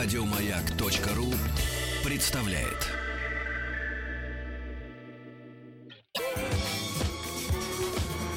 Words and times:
Радиомаяк.ру 0.00 1.34
представляет. 2.04 2.86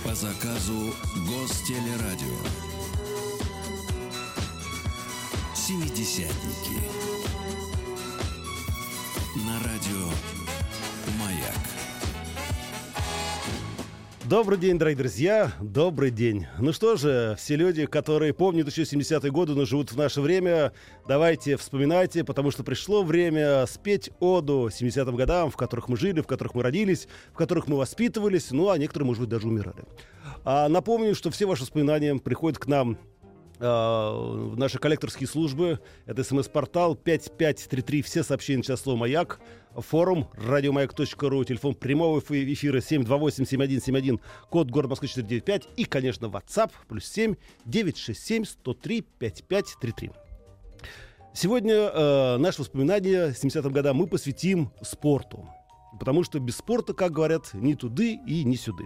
По 0.04 0.16
заказу 0.16 0.95
Гостелерадио. 1.27 2.36
Семидесятники. 5.54 7.11
Добрый 14.32 14.57
день, 14.57 14.79
дорогие 14.79 14.98
друзья, 14.98 15.52
добрый 15.59 16.09
день. 16.09 16.48
Ну 16.57 16.71
что 16.71 16.95
же, 16.95 17.36
все 17.38 17.57
люди, 17.57 17.86
которые 17.86 18.34
помнят 18.34 18.66
еще 18.66 18.84
70-е 18.84 19.30
годы, 19.30 19.55
но 19.55 19.66
живут 19.66 19.91
в 19.91 19.98
наше 19.98 20.21
время, 20.21 20.71
давайте 21.05 21.57
вспоминайте, 21.57 22.23
потому 22.23 22.49
что 22.49 22.63
пришло 22.63 23.04
время 23.04 23.66
спеть 23.66 24.09
оду 24.21 24.70
70-м 24.70 25.17
годам, 25.17 25.52
в 25.52 25.57
которых 25.57 25.90
мы 25.90 25.98
жили, 25.98 26.21
в 26.21 26.27
которых 26.27 26.55
мы 26.55 26.63
родились, 26.63 27.09
в 27.34 27.35
которых 27.35 27.67
мы 27.67 27.76
воспитывались, 27.76 28.52
ну 28.52 28.70
а 28.70 28.77
некоторые, 28.77 29.07
может 29.07 29.20
быть, 29.20 29.30
даже 29.30 29.49
умирали. 29.49 29.84
А 30.45 30.70
напомню, 30.70 31.13
что 31.13 31.29
все 31.29 31.45
ваши 31.45 31.63
воспоминания 31.63 32.16
приходят 32.16 32.57
к 32.57 32.68
нам 32.68 32.98
наши 33.61 34.79
коллекторские 34.79 35.27
службы. 35.27 35.79
Это 36.05 36.23
смс-портал 36.23 36.95
5533. 36.95 38.01
Все 38.01 38.23
сообщения 38.23 38.63
сейчас 38.63 38.81
слово 38.81 38.97
«Маяк». 38.97 39.39
Форум 39.75 40.27
радиомаяк.ру. 40.34 41.43
Телефон 41.43 41.75
прямого 41.75 42.20
эфира 42.20 42.79
728-7171. 42.79 44.20
Код 44.49 44.70
город 44.71 44.89
Москвы 44.89 45.07
495. 45.07 45.70
И, 45.77 45.85
конечно, 45.85 46.25
WhatsApp 46.25 46.71
плюс 46.89 47.05
7 47.05 47.35
967 47.65 48.45
103 48.45 49.01
5533. 49.20 50.12
Сегодня 51.34 51.73
э, 51.73 52.37
наше 52.37 52.62
воспоминание 52.62 53.29
70-м 53.29 53.71
годам 53.71 53.96
мы 53.96 54.07
посвятим 54.07 54.71
спорту. 54.81 55.48
Потому 55.98 56.23
что 56.23 56.40
без 56.40 56.57
спорта, 56.57 56.93
как 56.93 57.12
говорят, 57.12 57.53
ни 57.53 57.73
туды 57.73 58.20
и 58.25 58.43
ни 58.43 58.55
сюды. 58.55 58.85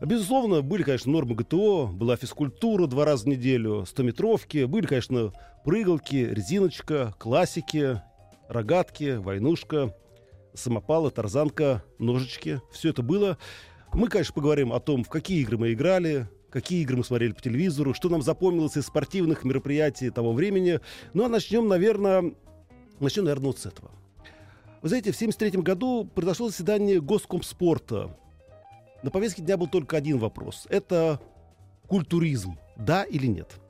Безусловно, 0.00 0.62
были, 0.62 0.82
конечно, 0.82 1.12
нормы 1.12 1.34
ГТО, 1.34 1.86
была 1.86 2.16
физкультура 2.16 2.86
два 2.86 3.04
раза 3.04 3.24
в 3.24 3.28
неделю, 3.28 3.84
стометровки, 3.86 4.64
были, 4.64 4.86
конечно, 4.86 5.32
прыгалки, 5.64 6.16
резиночка, 6.16 7.14
классики, 7.18 8.02
рогатки, 8.48 9.16
войнушка, 9.16 9.94
самопалы, 10.54 11.10
тарзанка, 11.10 11.84
ножички. 11.98 12.60
Все 12.72 12.90
это 12.90 13.02
было. 13.02 13.38
Мы, 13.92 14.08
конечно, 14.08 14.34
поговорим 14.34 14.72
о 14.72 14.80
том, 14.80 15.04
в 15.04 15.08
какие 15.08 15.40
игры 15.40 15.58
мы 15.58 15.72
играли, 15.72 16.28
какие 16.50 16.82
игры 16.82 16.96
мы 16.96 17.04
смотрели 17.04 17.32
по 17.32 17.40
телевизору, 17.40 17.94
что 17.94 18.08
нам 18.08 18.22
запомнилось 18.22 18.76
из 18.76 18.86
спортивных 18.86 19.44
мероприятий 19.44 20.10
того 20.10 20.32
времени. 20.32 20.80
Ну, 21.12 21.24
а 21.24 21.28
начнем, 21.28 21.68
наверное, 21.68 22.34
начнем, 23.00 23.24
наверное, 23.24 23.46
вот 23.46 23.58
с 23.58 23.66
этого. 23.66 23.90
Вы 24.82 24.88
знаете, 24.88 25.12
в 25.12 25.16
1973 25.16 25.62
году 25.62 26.04
произошло 26.04 26.48
заседание 26.48 27.00
Госкомспорта, 27.00 28.16
на 29.04 29.10
повестке 29.10 29.42
дня 29.42 29.58
был 29.58 29.66
только 29.66 29.98
один 29.98 30.18
вопрос. 30.18 30.66
Это 30.70 31.20
культуризм. 31.86 32.56
Да 32.74 33.04
или 33.04 33.26
нет? 33.26 33.60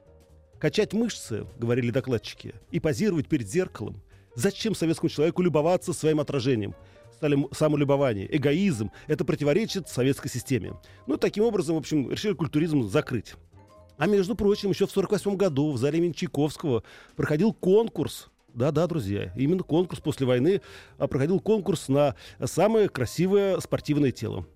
Качать 0.61 0.93
мышцы, 0.93 1.45
говорили 1.59 1.91
докладчики, 1.91 2.55
и 2.71 2.79
позировать 2.79 3.27
перед 3.27 3.49
зеркалом. 3.49 4.01
Зачем 4.37 4.77
советскому 4.77 5.11
человеку 5.11 5.43
любоваться 5.43 5.93
своим 5.93 6.21
отражением? 6.21 6.77
Самолюбование, 7.51 8.29
эгоизм. 8.35 8.93
Это 9.09 9.25
противоречит 9.25 9.89
советской 9.89 10.29
системе. 10.29 10.75
Ну, 11.09 11.17
таким 11.17 11.43
образом, 11.43 11.75
в 11.75 11.79
общем, 11.79 12.09
решили 12.13 12.35
культуризм 12.35 12.85
закрыть. 12.85 13.35
А 13.99 14.07
между 14.07 14.37
прочим, 14.37 14.71
еще 14.71 14.87
в 14.87 14.91
1948 14.91 15.37
году 15.37 15.73
в 15.73 15.79
зале 15.79 15.99
имени 15.99 16.13
Чайковского 16.13 16.85
проходил 17.17 17.53
конкурс 17.53 18.31
да-да, 18.55 18.87
друзья, 18.87 19.33
именно 19.35 19.65
конкурс 19.65 20.01
после 20.01 20.29
войны 20.29 20.61
а, 20.97 21.09
проходил 21.09 21.41
конкурс 21.41 21.89
на 21.89 22.15
самое 22.45 22.89
красивое 22.89 23.59
спортивное 23.59 24.13
тело. 24.13 24.47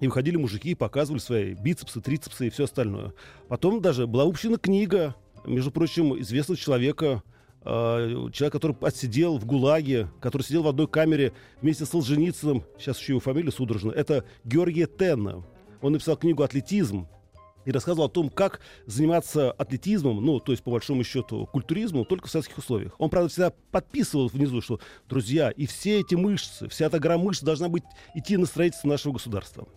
И 0.00 0.06
выходили 0.06 0.36
мужики 0.36 0.70
и 0.70 0.74
показывали 0.74 1.20
свои 1.20 1.54
бицепсы, 1.54 2.00
трицепсы 2.00 2.46
и 2.46 2.50
все 2.50 2.64
остальное. 2.64 3.12
Потом 3.48 3.80
даже 3.80 4.06
была 4.06 4.24
выпущена 4.24 4.56
книга, 4.56 5.14
между 5.44 5.70
прочим, 5.70 6.18
известного 6.20 6.58
человека, 6.58 7.22
э, 7.62 8.28
человек, 8.32 8.52
который 8.52 8.76
отсидел 8.80 9.38
в 9.38 9.44
ГУЛАГе, 9.44 10.08
который 10.20 10.42
сидел 10.42 10.62
в 10.62 10.68
одной 10.68 10.88
камере 10.88 11.32
вместе 11.60 11.84
с 11.84 11.90
Солженицыным, 11.90 12.64
сейчас 12.78 12.98
еще 12.98 13.12
его 13.12 13.20
фамилия 13.20 13.50
судорожно, 13.50 13.92
это 13.92 14.24
Георгий 14.44 14.86
Тенна. 14.86 15.44
Он 15.82 15.92
написал 15.92 16.16
книгу 16.16 16.42
«Атлетизм», 16.42 17.06
и 17.64 17.72
рассказывал 17.72 18.06
о 18.06 18.10
том, 18.10 18.30
как 18.30 18.60
заниматься 18.86 19.52
атлетизмом, 19.52 20.24
ну, 20.24 20.40
то 20.40 20.52
есть, 20.52 20.62
по 20.64 20.70
большому 20.70 21.04
счету, 21.04 21.46
культуризмом, 21.46 22.04
только 22.04 22.28
в 22.28 22.30
советских 22.30 22.58
условиях. 22.58 22.94
Он, 22.98 23.10
правда, 23.10 23.28
всегда 23.28 23.52
подписывал 23.70 24.28
внизу, 24.28 24.60
что, 24.60 24.80
друзья, 25.08 25.50
и 25.50 25.66
все 25.66 26.00
эти 26.00 26.14
мышцы, 26.14 26.68
вся 26.68 26.86
эта 26.86 26.98
гора 26.98 27.18
мышц 27.18 27.42
должна 27.42 27.68
быть 27.68 27.84
идти 28.14 28.36
на 28.36 28.46
строительство 28.46 28.88
нашего 28.88 29.12
государства. 29.12 29.68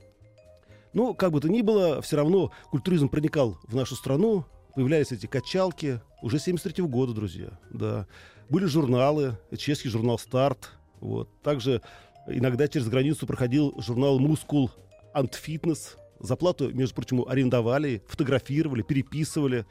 Ну, 0.93 1.13
как 1.13 1.31
бы 1.31 1.39
то 1.39 1.49
ни 1.49 1.61
было, 1.61 2.01
все 2.01 2.17
равно 2.17 2.51
культуризм 2.69 3.09
проникал 3.09 3.57
в 3.63 3.75
нашу 3.75 3.95
страну, 3.95 4.45
появлялись 4.75 5.11
эти 5.11 5.25
качалки 5.25 6.01
уже 6.21 6.39
73 6.39 6.83
-го 6.83 6.87
года, 6.87 7.13
друзья, 7.13 7.59
да. 7.71 8.07
Были 8.49 8.65
журналы, 8.65 9.37
чешский 9.57 9.89
журнал 9.89 10.19
«Старт», 10.19 10.71
вот. 10.99 11.29
Также 11.41 11.81
иногда 12.27 12.67
через 12.67 12.87
границу 12.87 13.27
проходил 13.27 13.73
журнал 13.79 14.19
«Мускул 14.19 14.71
Антфитнес». 15.13 15.97
За 16.19 16.37
плату, 16.37 16.73
между 16.73 16.95
прочим, 16.95 17.25
арендовали, 17.27 18.01
фотографировали, 18.07 18.81
переписывали. 18.81 19.65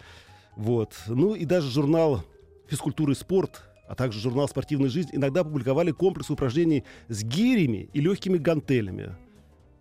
Вот. 0.57 0.93
Ну 1.07 1.35
и 1.35 1.47
даже 1.47 1.71
журнал 1.71 2.23
«Физкультура 2.69 3.13
и 3.13 3.15
спорт», 3.15 3.63
а 3.89 3.95
также 3.95 4.21
журнал 4.21 4.49
«Спортивная 4.49 4.91
жизнь» 4.91 5.09
иногда 5.13 5.45
публиковали 5.45 5.93
комплекс 5.93 6.31
упражнений 6.31 6.85
с 7.09 7.23
гирями 7.23 7.89
и 7.95 8.01
легкими 8.01 8.37
гантелями. 8.37 9.17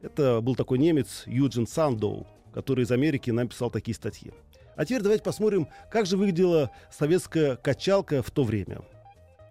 Это 0.02 0.42
был 0.42 0.56
такой 0.56 0.80
немец 0.80 1.24
Юджин 1.26 1.68
Сандоу, 1.68 2.26
который 2.54 2.84
из 2.84 2.92
Америки 2.92 3.30
нам 3.32 3.48
писал 3.48 3.70
такие 3.70 3.96
статьи. 3.96 4.32
А 4.76 4.86
теперь 4.86 5.02
давайте 5.02 5.24
посмотрим, 5.24 5.68
как 5.92 6.06
же 6.06 6.18
выглядела 6.18 6.72
советская 6.92 7.56
качалка 7.56 8.24
в 8.24 8.32
то 8.32 8.44
время. 8.44 8.82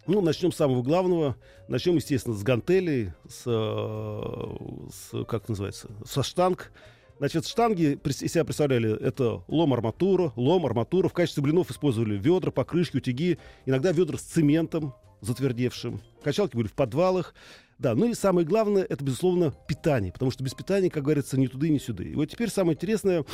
Ну, 0.06 0.20
начнем 0.22 0.50
с 0.50 0.56
самого 0.56 0.82
главного. 0.82 1.36
Начнем, 1.68 1.96
естественно, 1.96 2.34
с 2.34 2.42
гантелей, 2.42 3.12
с, 3.28 3.44
э, 3.46 4.88
с 4.92 5.24
как 5.26 5.48
называется, 5.48 5.88
со 6.04 6.22
штанг. 6.22 6.72
Значит, 7.18 7.46
штанги 7.46 8.00
из 8.02 8.32
себя 8.32 8.44
представляли 8.44 8.98
это 8.98 9.44
лом-арматура, 9.46 10.32
лом-арматура. 10.36 11.08
В 11.08 11.12
качестве 11.12 11.42
блинов 11.42 11.70
использовали 11.70 12.16
ведра, 12.16 12.50
покрышки, 12.50 12.96
утюги. 12.96 13.38
Иногда 13.66 13.92
ведра 13.92 14.16
с 14.16 14.22
цементом 14.22 14.94
затвердевшим. 15.20 16.00
Качалки 16.24 16.56
были 16.56 16.66
в 16.66 16.72
подвалах. 16.72 17.34
Да, 17.80 17.94
ну 17.94 18.10
и 18.10 18.14
самое 18.14 18.46
главное, 18.46 18.82
это, 18.82 19.02
безусловно, 19.02 19.54
питание, 19.66 20.12
потому 20.12 20.30
что 20.30 20.44
без 20.44 20.52
питания, 20.52 20.90
как 20.90 21.02
говорится, 21.02 21.40
ни 21.40 21.46
туды, 21.46 21.70
ни 21.70 21.78
сюда. 21.78 22.04
И 22.04 22.14
вот 22.14 22.26
теперь 22.26 22.50
самое 22.50 22.74
интересное, 22.76 23.24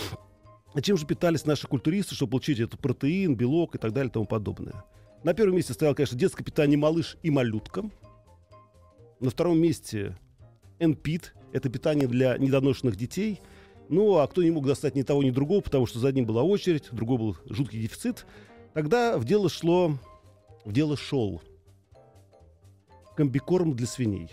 чем 0.80 0.96
же 0.96 1.04
питались 1.04 1.46
наши 1.46 1.66
культуристы, 1.66 2.14
чтобы 2.14 2.30
получить 2.30 2.60
этот 2.60 2.78
протеин, 2.78 3.34
белок 3.34 3.74
и 3.74 3.78
так 3.78 3.92
далее 3.92 4.08
и 4.08 4.12
тому 4.12 4.24
подобное. 4.24 4.84
На 5.24 5.34
первом 5.34 5.56
месте 5.56 5.72
стоял, 5.72 5.96
конечно, 5.96 6.16
детское 6.16 6.44
питание 6.44 6.78
малыш 6.78 7.16
и 7.24 7.30
малютка. 7.30 7.90
На 9.18 9.30
втором 9.30 9.58
месте 9.58 10.16
НПИТ, 10.78 11.34
это 11.52 11.68
питание 11.68 12.06
для 12.06 12.38
недоношенных 12.38 12.94
детей. 12.94 13.40
Ну, 13.88 14.18
а 14.18 14.28
кто 14.28 14.44
не 14.44 14.52
мог 14.52 14.64
достать 14.64 14.94
ни 14.94 15.02
того, 15.02 15.24
ни 15.24 15.30
другого, 15.30 15.60
потому 15.60 15.86
что 15.86 15.98
за 15.98 16.06
одним 16.06 16.24
была 16.24 16.44
очередь, 16.44 16.84
другой 16.92 17.18
был 17.18 17.36
жуткий 17.46 17.82
дефицит, 17.82 18.26
тогда 18.74 19.18
в 19.18 19.24
дело 19.24 19.48
шло, 19.48 19.98
в 20.64 20.72
дело 20.72 20.96
шел 20.96 21.42
комбикорм 23.16 23.74
для 23.74 23.86
свиней, 23.86 24.30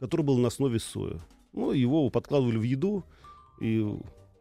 который 0.00 0.22
был 0.22 0.38
на 0.38 0.48
основе 0.48 0.78
соя. 0.78 1.20
Ну, 1.52 1.72
его 1.72 2.10
подкладывали 2.10 2.58
в 2.58 2.62
еду, 2.62 3.04
и, 3.60 3.82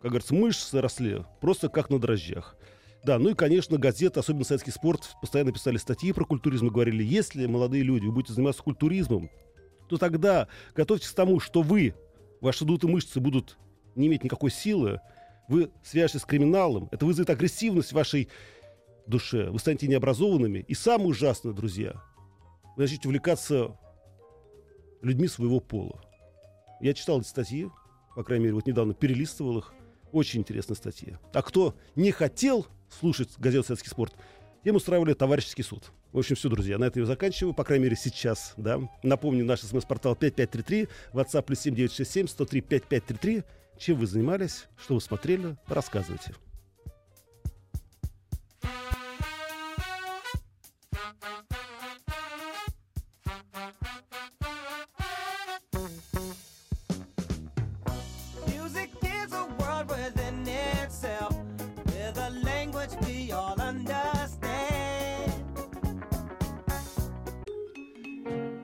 как 0.02 0.12
говорится, 0.12 0.36
мышцы 0.36 0.82
росли 0.82 1.24
просто 1.40 1.70
как 1.70 1.90
на 1.90 2.00
дрожжах. 2.00 2.58
Да, 3.04 3.20
ну 3.20 3.30
и, 3.30 3.34
конечно, 3.36 3.78
газеты, 3.78 4.20
особенно 4.20 4.44
«Советский 4.44 4.72
спорт», 4.72 5.16
постоянно 5.22 5.54
писали 5.54 5.78
статьи 5.78 6.12
про 6.12 6.26
культуризм 6.26 6.68
и 6.68 6.72
говорили, 6.72 7.04
если, 7.04 7.46
молодые 7.46 7.84
люди, 7.84 8.06
вы 8.06 8.12
будете 8.12 8.34
заниматься 8.34 8.64
культуризмом, 8.64 9.30
то 9.88 9.98
тогда 9.98 10.48
готовьтесь 10.76 11.10
к 11.10 11.16
тому, 11.16 11.40
что 11.40 11.62
вы, 11.62 11.94
ваши 12.42 12.66
дутые 12.66 12.92
мышцы 12.92 13.20
будут 13.22 13.58
не 13.96 14.08
иметь 14.08 14.24
никакой 14.24 14.52
силы, 14.52 15.00
вы 15.48 15.72
свяжетесь 15.84 16.22
с 16.22 16.26
криминалом, 16.26 16.90
это 16.92 17.06
вызовет 17.06 17.30
агрессивность 17.30 17.94
вашей 17.94 18.28
душе, 19.06 19.50
вы 19.50 19.60
станете 19.60 19.88
необразованными. 19.88 20.66
И 20.68 20.74
самое 20.74 21.10
ужасное, 21.10 21.54
друзья, 21.54 22.02
вы 22.78 22.84
начнете 22.84 23.08
увлекаться 23.08 23.76
людьми 25.02 25.28
своего 25.28 25.60
пола. 25.60 26.00
Я 26.80 26.94
читал 26.94 27.20
эти 27.20 27.28
статьи, 27.28 27.68
по 28.16 28.24
крайней 28.24 28.46
мере, 28.46 28.56
вот 28.56 28.68
недавно 28.68 28.94
перелистывал 28.94 29.58
их. 29.58 29.74
Очень 30.12 30.40
интересные 30.42 30.78
статьи. 30.78 31.18
А 31.34 31.42
кто 31.42 31.76
не 31.96 32.12
хотел 32.12 32.66
слушать 32.90 33.30
газету 33.38 33.68
«Советский 33.68 33.90
спорт», 33.90 34.14
тем 34.64 34.76
устраивали 34.76 35.14
товарищеский 35.14 35.64
суд. 35.64 35.92
В 36.14 36.20
общем, 36.20 36.36
все, 36.36 36.50
друзья, 36.50 36.78
на 36.78 36.86
этом 36.86 37.02
я 37.02 37.06
заканчиваю, 37.08 37.54
по 37.54 37.64
крайней 37.64 37.86
мере, 37.86 37.96
сейчас, 37.96 38.54
да. 38.58 38.80
Напомню, 39.04 39.44
наш 39.44 39.62
смс-портал 39.62 40.16
5533, 40.16 40.88
WhatsApp 41.14 41.44
плюс 41.44 41.60
7967 41.60 42.28
103 42.28 42.62
5533. 42.62 43.44
Чем 43.80 43.98
вы 43.98 44.08
занимались, 44.08 44.68
что 44.78 44.96
вы 44.96 45.02
смотрели, 45.02 45.58
рассказывайте. 45.68 46.34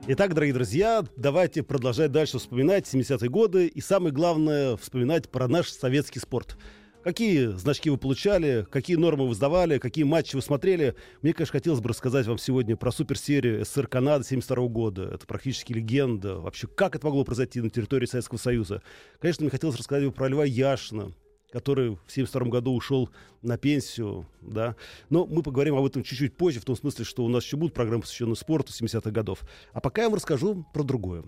Итак, 0.06 0.34
дорогие 0.34 0.52
друзья, 0.52 1.02
давайте 1.16 1.62
продолжать 1.62 2.12
дальше 2.12 2.38
вспоминать 2.38 2.86
70-е 2.92 3.30
годы 3.30 3.66
и 3.66 3.80
самое 3.80 4.12
главное 4.12 4.76
вспоминать 4.76 5.30
про 5.30 5.48
наш 5.48 5.70
советский 5.70 6.20
спорт. 6.20 6.58
Какие 7.02 7.46
значки 7.56 7.88
вы 7.88 7.96
получали, 7.96 8.66
какие 8.70 8.98
нормы 8.98 9.26
вы 9.26 9.34
сдавали, 9.34 9.78
какие 9.78 10.04
матчи 10.04 10.36
вы 10.36 10.42
смотрели. 10.42 10.94
Мне, 11.22 11.32
конечно, 11.32 11.52
хотелось 11.52 11.80
бы 11.80 11.88
рассказать 11.88 12.26
вам 12.26 12.36
сегодня 12.36 12.76
про 12.76 12.92
суперсерию 12.92 13.64
СССР 13.64 13.86
Канада 13.86 14.24
72 14.24 14.68
года. 14.68 15.04
Это 15.14 15.26
практически 15.26 15.72
легенда. 15.72 16.36
Вообще, 16.36 16.66
как 16.66 16.96
это 16.96 17.06
могло 17.06 17.24
произойти 17.24 17.62
на 17.62 17.70
территории 17.70 18.04
Советского 18.04 18.36
Союза? 18.36 18.82
Конечно, 19.20 19.44
мне 19.44 19.50
хотелось 19.50 19.78
рассказать 19.78 20.14
про 20.14 20.28
Льва 20.28 20.44
Яшина, 20.44 21.12
который 21.54 21.90
в 21.90 22.10
1972 22.10 22.50
году 22.50 22.74
ушел 22.74 23.10
на 23.40 23.56
пенсию, 23.56 24.26
да. 24.42 24.74
Но 25.08 25.24
мы 25.24 25.40
поговорим 25.40 25.76
об 25.76 25.84
этом 25.84 26.02
чуть-чуть 26.02 26.36
позже, 26.36 26.58
в 26.58 26.64
том 26.64 26.74
смысле, 26.74 27.04
что 27.04 27.24
у 27.24 27.28
нас 27.28 27.44
еще 27.44 27.56
будут 27.56 27.74
программы, 27.74 28.02
посвященные 28.02 28.34
спорту 28.34 28.72
70-х 28.72 29.12
годов. 29.12 29.44
А 29.72 29.80
пока 29.80 30.02
я 30.02 30.08
вам 30.08 30.16
расскажу 30.16 30.66
про 30.74 30.82
другое. 30.82 31.22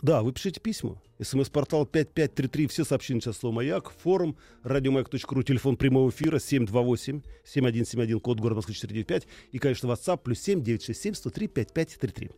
Да, 0.00 0.22
вы 0.22 0.32
пишите 0.32 0.58
письма. 0.58 1.02
СМС-портал 1.20 1.84
5533, 1.84 2.66
все 2.66 2.84
сообщения 2.84 3.20
сейчас 3.20 3.36
слово 3.36 3.56
«Маяк», 3.56 3.92
форум, 4.02 4.38
радиомаяк.ру, 4.62 5.42
телефон 5.42 5.76
прямого 5.76 6.08
эфира 6.08 6.38
728-7171, 6.38 8.20
код 8.20 8.40
города 8.40 8.56
Москвы 8.56 8.74
495 8.74 9.28
и, 9.52 9.58
конечно, 9.58 9.86
WhatsApp 9.88 10.22
плюс 10.24 10.40
7 10.40 10.62
967 10.62 11.12
103 11.12 11.46
5533. 11.48 12.30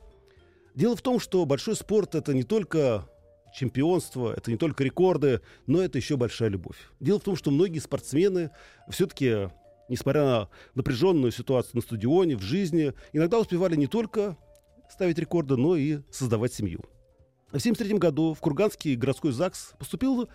Дело 0.75 0.97
в 0.97 1.03
том, 1.03 1.21
что 1.21 1.45
большой 1.47 1.77
спорт— 1.77 2.15
это 2.17 2.35
не 2.35 2.43
только 2.43 3.09
чемпионство, 3.55 4.35
это 4.37 4.51
не 4.51 4.57
только 4.57 4.85
рекорды, 4.85 5.41
но 5.67 5.81
это 5.81 5.99
еще 5.99 6.17
большая 6.17 6.49
любовь. 6.49 6.77
Дело 7.01 7.21
в 7.21 7.23
том, 7.23 7.37
что 7.37 7.51
многие 7.51 7.79
спортсмены 7.79 8.51
все-таки, 8.89 9.49
несмотря 9.89 10.25
на 10.25 10.49
напряженную 10.75 11.33
ситуацию 11.33 11.77
на 11.77 11.83
стадионе, 11.83 12.37
в 12.37 12.43
жизни, 12.43 12.93
иногда 13.13 13.39
успевали 13.39 13.77
не 13.77 13.87
только 13.87 14.37
ставить 14.91 15.19
рекорды, 15.19 15.57
но 15.57 15.77
и 15.77 16.01
создавать 16.11 16.53
семью. 16.53 16.81
В 17.47 17.57
1973 17.57 17.99
году 17.99 18.35
в 18.35 18.41
Курганский 18.41 18.97
городской 18.97 19.33
ЗАГС 19.33 19.75
поступило 19.79 20.29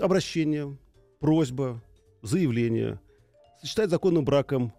обращение, 0.00 0.78
просьба, 1.18 1.82
заявление 2.22 3.00
сочетать 3.60 3.90
законным 3.90 4.24
браком 4.24 4.72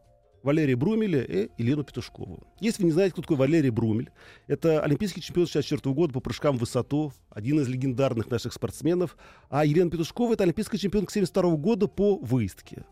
Валерия 0.45 0.75
Брумеля 0.75 1.24
и 1.24 1.50
Елену 1.57 1.83
Петушкову. 1.83 2.44
Если 2.59 2.83
вы 2.83 2.88
не 2.88 2.92
знаете, 2.92 3.13
кто 3.13 3.24
такой 3.24 3.36
Валерий 3.36 3.71
Брумель, 3.71 4.12
это 4.45 4.80
олимпийский 4.80 5.19
чемпион 5.19 5.47
64 5.47 5.94
года 5.95 6.13
по 6.13 6.19
прыжкам 6.19 6.57
в 6.57 6.59
высоту, 6.59 7.12
один 7.31 7.59
из 7.59 7.68
легендарных 7.68 8.30
наших 8.30 8.53
спортсменов, 8.53 9.18
а 9.50 9.65
Елена 9.65 9.89
Петушкова 9.89 10.33
это 10.33 10.44
олимпийский 10.44 10.77
чемпион 10.77 11.07
72 11.09 11.56
года 11.56 11.88
по 11.88 12.18
выездке. 12.18 12.86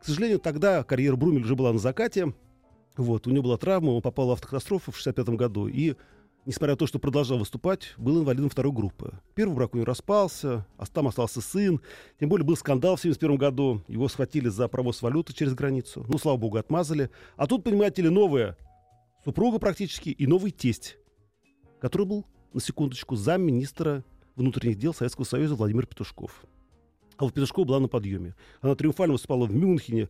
К 0.00 0.06
сожалению, 0.06 0.38
тогда 0.38 0.82
карьера 0.84 1.16
Брумель 1.16 1.42
уже 1.42 1.54
была 1.54 1.70
на 1.70 1.78
закате, 1.78 2.32
вот, 2.96 3.26
у 3.26 3.30
него 3.30 3.42
была 3.42 3.58
травма, 3.58 3.90
он 3.90 4.00
попал 4.00 4.28
в 4.28 4.32
автокатастрофу 4.32 4.90
в 4.90 4.96
65 4.96 5.28
году, 5.36 5.68
и 5.68 5.96
несмотря 6.46 6.72
на 6.72 6.76
то, 6.76 6.86
что 6.86 6.98
продолжал 6.98 7.38
выступать, 7.38 7.94
был 7.96 8.20
инвалидом 8.20 8.50
второй 8.50 8.72
группы. 8.72 9.18
Первый 9.34 9.54
брак 9.54 9.74
у 9.74 9.76
него 9.76 9.86
распался, 9.86 10.66
а 10.76 10.86
там 10.86 11.08
остался 11.08 11.40
сын. 11.40 11.80
Тем 12.20 12.28
более 12.28 12.46
был 12.46 12.56
скандал 12.56 12.96
в 12.96 13.00
1971 13.00 13.36
году. 13.36 13.82
Его 13.88 14.08
схватили 14.08 14.48
за 14.48 14.68
провоз 14.68 15.02
валюты 15.02 15.32
через 15.32 15.54
границу. 15.54 16.04
Ну, 16.08 16.18
слава 16.18 16.36
богу, 16.36 16.56
отмазали. 16.56 17.10
А 17.36 17.46
тут, 17.46 17.64
понимаете 17.64 18.02
ли, 18.02 18.08
новая 18.08 18.56
супруга 19.24 19.58
практически 19.58 20.10
и 20.10 20.26
новый 20.26 20.50
тесть, 20.50 20.96
который 21.80 22.06
был, 22.06 22.26
на 22.52 22.60
секундочку, 22.60 23.16
замминистра 23.16 24.04
внутренних 24.36 24.78
дел 24.78 24.94
Советского 24.94 25.24
Союза 25.24 25.54
Владимир 25.54 25.86
Петушков. 25.86 26.44
А 27.16 27.24
вот 27.24 27.32
Петушкова 27.32 27.64
была 27.64 27.80
на 27.80 27.88
подъеме. 27.88 28.34
Она 28.60 28.74
триумфально 28.74 29.12
выступала 29.12 29.46
в 29.46 29.54
Мюнхене, 29.54 30.08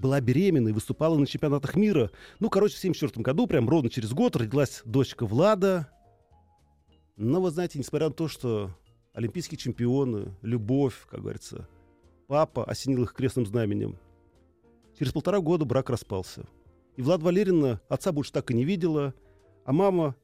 была 0.00 0.20
беременна 0.20 0.68
и 0.68 0.72
выступала 0.72 1.16
на 1.16 1.26
чемпионатах 1.26 1.76
мира. 1.76 2.10
Ну, 2.38 2.48
короче, 2.48 2.74
в 2.74 2.78
1974 2.78 3.22
году, 3.22 3.46
прям 3.46 3.68
ровно 3.68 3.90
через 3.90 4.12
год, 4.12 4.34
родилась 4.34 4.82
дочка 4.84 5.26
Влада. 5.26 5.88
Но, 7.16 7.40
вы 7.40 7.50
знаете, 7.50 7.78
несмотря 7.78 8.08
на 8.08 8.14
то, 8.14 8.26
что 8.26 8.70
олимпийские 9.12 9.58
чемпионы, 9.58 10.34
любовь, 10.40 11.06
как 11.08 11.20
говорится, 11.20 11.68
папа 12.26 12.64
осенил 12.64 13.02
их 13.02 13.12
крестным 13.12 13.44
знаменем, 13.44 13.98
через 14.98 15.12
полтора 15.12 15.40
года 15.40 15.64
брак 15.66 15.90
распался. 15.90 16.46
И 16.96 17.02
Влад 17.02 17.22
Валерьевна 17.22 17.80
отца 17.88 18.12
больше 18.12 18.32
так 18.32 18.50
и 18.50 18.54
не 18.54 18.64
видела, 18.64 19.14
а 19.64 19.72
мама, 19.72 20.16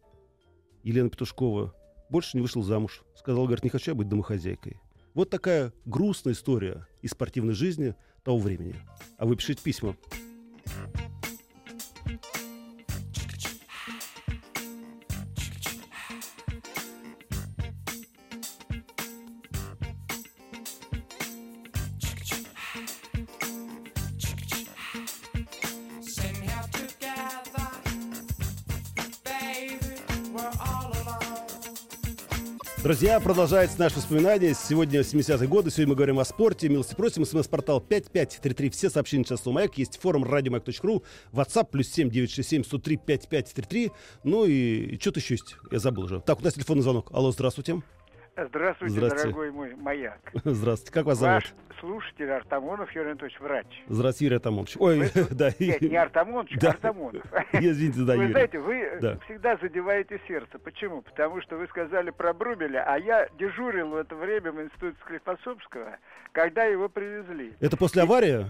Елена 0.83 1.11
Петушкова, 1.11 1.75
больше 2.09 2.37
не 2.37 2.41
вышла 2.41 2.63
замуж. 2.63 3.05
Сказала, 3.15 3.45
говорит, 3.45 3.65
не 3.65 3.71
хочу 3.71 3.91
я 3.91 3.95
быть 3.95 4.09
домохозяйкой. 4.09 4.81
Вот 5.15 5.31
такая 5.31 5.73
грустная 5.85 6.35
история 6.35 6.87
из 7.03 7.13
спортивной 7.13 7.55
жизни 7.55 7.95
того 8.27 8.39
времени. 8.39 8.75
А 9.19 9.25
вы 9.25 9.37
пишите 9.37 9.63
письма. 9.63 9.97
Друзья, 32.87 33.19
продолжается 33.19 33.81
наше 33.81 33.97
воспоминание. 33.97 34.55
Сегодня 34.55 35.01
70-е 35.01 35.49
годы. 35.49 35.73
Сегодня 35.73 35.89
мы 35.89 35.95
говорим 35.97 36.21
о 36.21 36.25
спорте. 36.25 36.69
Милости 36.69 36.95
просим. 36.95 37.25
СМС-портал 37.25 37.81
5533. 37.81 38.71
Все 38.71 38.91
сообщения 38.91 39.25
сейчас 39.25 39.41
слово 39.41 39.57
«Маяк». 39.57 39.77
Есть 39.77 39.99
форум 39.99 40.23
радиомаяк.ру. 40.23 41.03
WhatsApp 41.33 41.71
плюс 41.73 41.89
7 41.89 42.11
967 42.11 42.63
103 42.63 42.97
5533. 42.99 43.91
Ну 44.23 44.45
и, 44.45 44.53
и 44.95 45.01
что-то 45.01 45.19
еще 45.19 45.35
есть. 45.35 45.57
Я 45.73 45.81
забыл 45.81 46.05
уже. 46.05 46.21
Так, 46.21 46.39
у 46.39 46.45
нас 46.45 46.55
телефонный 46.55 46.83
звонок. 46.83 47.11
Алло, 47.13 47.33
здравствуйте. 47.33 47.83
Здравствуйте, 48.37 48.95
Здравствуйте. 48.97 49.23
дорогой 49.29 49.51
мой 49.51 49.75
маяк. 49.77 50.19
Здравствуйте. 50.45 50.93
Как 50.93 51.07
вас 51.07 51.19
зовут? 51.19 51.43
Ваш 51.45 51.55
слушатель 51.81 52.31
Артамонов 52.31 52.91
Юрий 52.95 53.11
Анатольевич, 53.11 53.41
врач. 53.41 53.67
Здравствуйте, 53.89 54.25
Юрий 54.27 54.37
Атамонович. 54.37 54.77
Ой, 54.79 54.99
Вы- 54.99 55.11
да. 55.31 55.51
Нет, 55.59 55.81
не 55.81 55.97
Артамонович, 55.97 56.59
Да. 56.59 56.69
а 56.69 56.71
Артамонов. 56.73 57.23
Извините, 57.53 58.01
да, 58.01 58.15
Вы 58.17 58.23
Юрий. 58.25 58.33
знаете, 58.33 58.59
вы 58.59 58.99
Да. 59.01 59.19
всегда 59.25 59.57
задеваете 59.57 60.21
сердце. 60.29 60.59
Почему? 60.59 61.01
Потому 61.03 61.41
что 61.41 61.57
вы 61.57 61.67
сказали 61.69 62.11
про 62.11 62.35
Брубеля, 62.35 62.85
а 62.87 62.99
я 62.99 63.29
дежурил 63.39 63.89
в 63.89 63.97
это 63.97 64.15
время 64.15 64.53
в 64.53 64.63
институте 64.63 64.97
Склифосовского, 65.03 65.97
когда 66.33 66.65
его 66.65 66.89
привезли. 66.91 67.55
Это 67.61 67.77
после 67.79 68.03
аварии? 68.03 68.47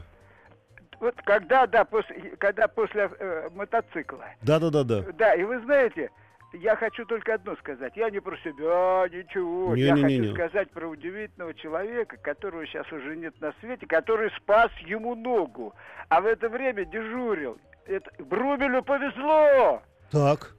Вот 0.99 1.15
когда, 1.25 1.67
да, 1.67 1.85
после, 1.85 2.17
когда 2.39 2.67
после 2.69 3.11
э, 3.21 3.51
мотоцикла. 3.55 4.25
Да-да-да-да. 4.43 5.03
Да, 5.13 5.35
и 5.35 5.45
вы 5.45 5.61
знаете, 5.61 6.11
я 6.57 6.77
хочу 6.77 7.05
только 7.07 7.35
одно 7.35 7.57
сказать. 7.57 7.93
Я 7.97 8.11
не 8.11 8.21
про 8.21 8.37
себя, 8.39 9.07
ничего. 9.11 9.75
я 9.75 9.93
Не-не-не-не. 9.95 10.29
хочу 10.29 10.35
сказать 10.35 10.71
про 10.71 10.87
удивительного 10.89 11.55
человека, 11.55 12.17
которого 12.17 12.67
сейчас 12.67 12.91
уже 12.93 13.17
нет 13.17 13.35
на 13.41 13.53
свете, 13.61 13.87
который 13.87 14.31
спас 14.37 14.71
ему 14.81 15.15
ногу, 15.15 15.75
а 16.09 16.21
в 16.21 16.27
это 16.27 16.49
время 16.49 16.85
дежурил. 16.85 17.59
Это, 17.87 18.11
Брубелю 18.23 18.83
повезло! 18.83 19.83
Так. 20.11 20.55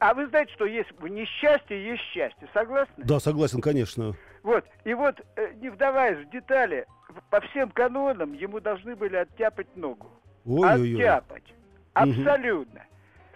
А 0.00 0.12
вы 0.12 0.26
знаете, 0.26 0.52
что 0.52 0.66
есть 0.66 0.90
в 0.98 1.06
несчастье 1.06 1.82
есть 1.82 2.02
счастье, 2.12 2.48
согласны? 2.52 3.04
Да, 3.04 3.20
согласен, 3.20 3.60
конечно. 3.60 4.14
Вот, 4.42 4.64
и 4.84 4.92
вот, 4.92 5.20
э, 5.36 5.52
не 5.54 5.70
вдаваясь 5.70 6.26
в 6.26 6.30
детали, 6.30 6.86
по 7.30 7.40
всем 7.40 7.70
канонам 7.70 8.32
ему 8.34 8.60
должны 8.60 8.96
были 8.96 9.16
оттяпать 9.16 9.74
ногу. 9.76 10.10
Ой-ой-ой. 10.44 10.94
Оттяпать. 10.94 11.44
Абсолютно. 11.94 12.82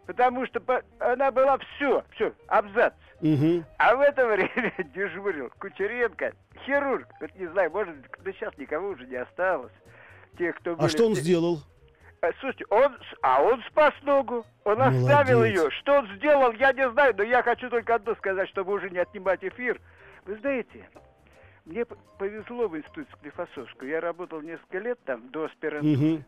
Потому 0.07 0.45
что 0.47 0.61
по- 0.61 0.83
она 0.99 1.31
была 1.31 1.59
все, 1.59 2.05
все, 2.15 2.33
абзац. 2.49 2.93
Мгм. 3.21 3.65
А 3.79 3.95
в 3.95 4.01
это 4.01 4.27
время 4.27 4.73
дежурил 4.95 5.51
Кучеренко, 5.59 6.33
хирург. 6.67 7.07
Вот 7.21 7.35
не 7.37 7.47
знаю, 7.47 7.71
может, 7.71 7.95
да 8.25 8.33
сейчас 8.33 8.57
никого 8.59 8.89
уже 8.89 9.07
не 9.07 9.17
осталось. 9.17 9.73
Тех, 10.39 10.57
кто 10.57 10.73
А 10.73 10.77
были 10.77 10.89
что 10.89 11.07
он 11.07 11.15
сделал? 11.15 11.61
А, 12.21 12.31
Слушайте, 12.41 12.65
он, 12.71 12.97
а 13.23 13.43
он 13.43 13.63
спас 13.71 13.95
ногу. 14.03 14.45
Он 14.65 14.81
оставил 14.81 15.39
Молодец. 15.39 15.63
ее. 15.65 15.71
Что 15.71 15.99
он 15.99 16.09
сделал, 16.17 16.53
я 16.53 16.73
не 16.73 16.89
знаю, 16.91 17.15
но 17.17 17.23
я 17.23 17.43
хочу 17.43 17.69
только 17.71 17.95
одно 17.97 18.15
сказать, 18.17 18.49
чтобы 18.49 18.73
уже 18.73 18.91
не 18.91 18.99
отнимать 18.99 19.45
эфир. 19.45 19.81
Вы 20.25 20.37
знаете, 20.37 20.89
мне 21.65 21.85
повезло 22.19 22.69
в 22.69 22.77
институте 22.77 23.11
Склифосовского. 23.19 23.87
Я 23.87 24.01
работал 24.01 24.41
несколько 24.41 24.79
лет 24.79 24.99
там, 25.05 25.29
до 25.31 25.45
аспирантуры. 25.45 25.97
Мгм. 25.97 26.25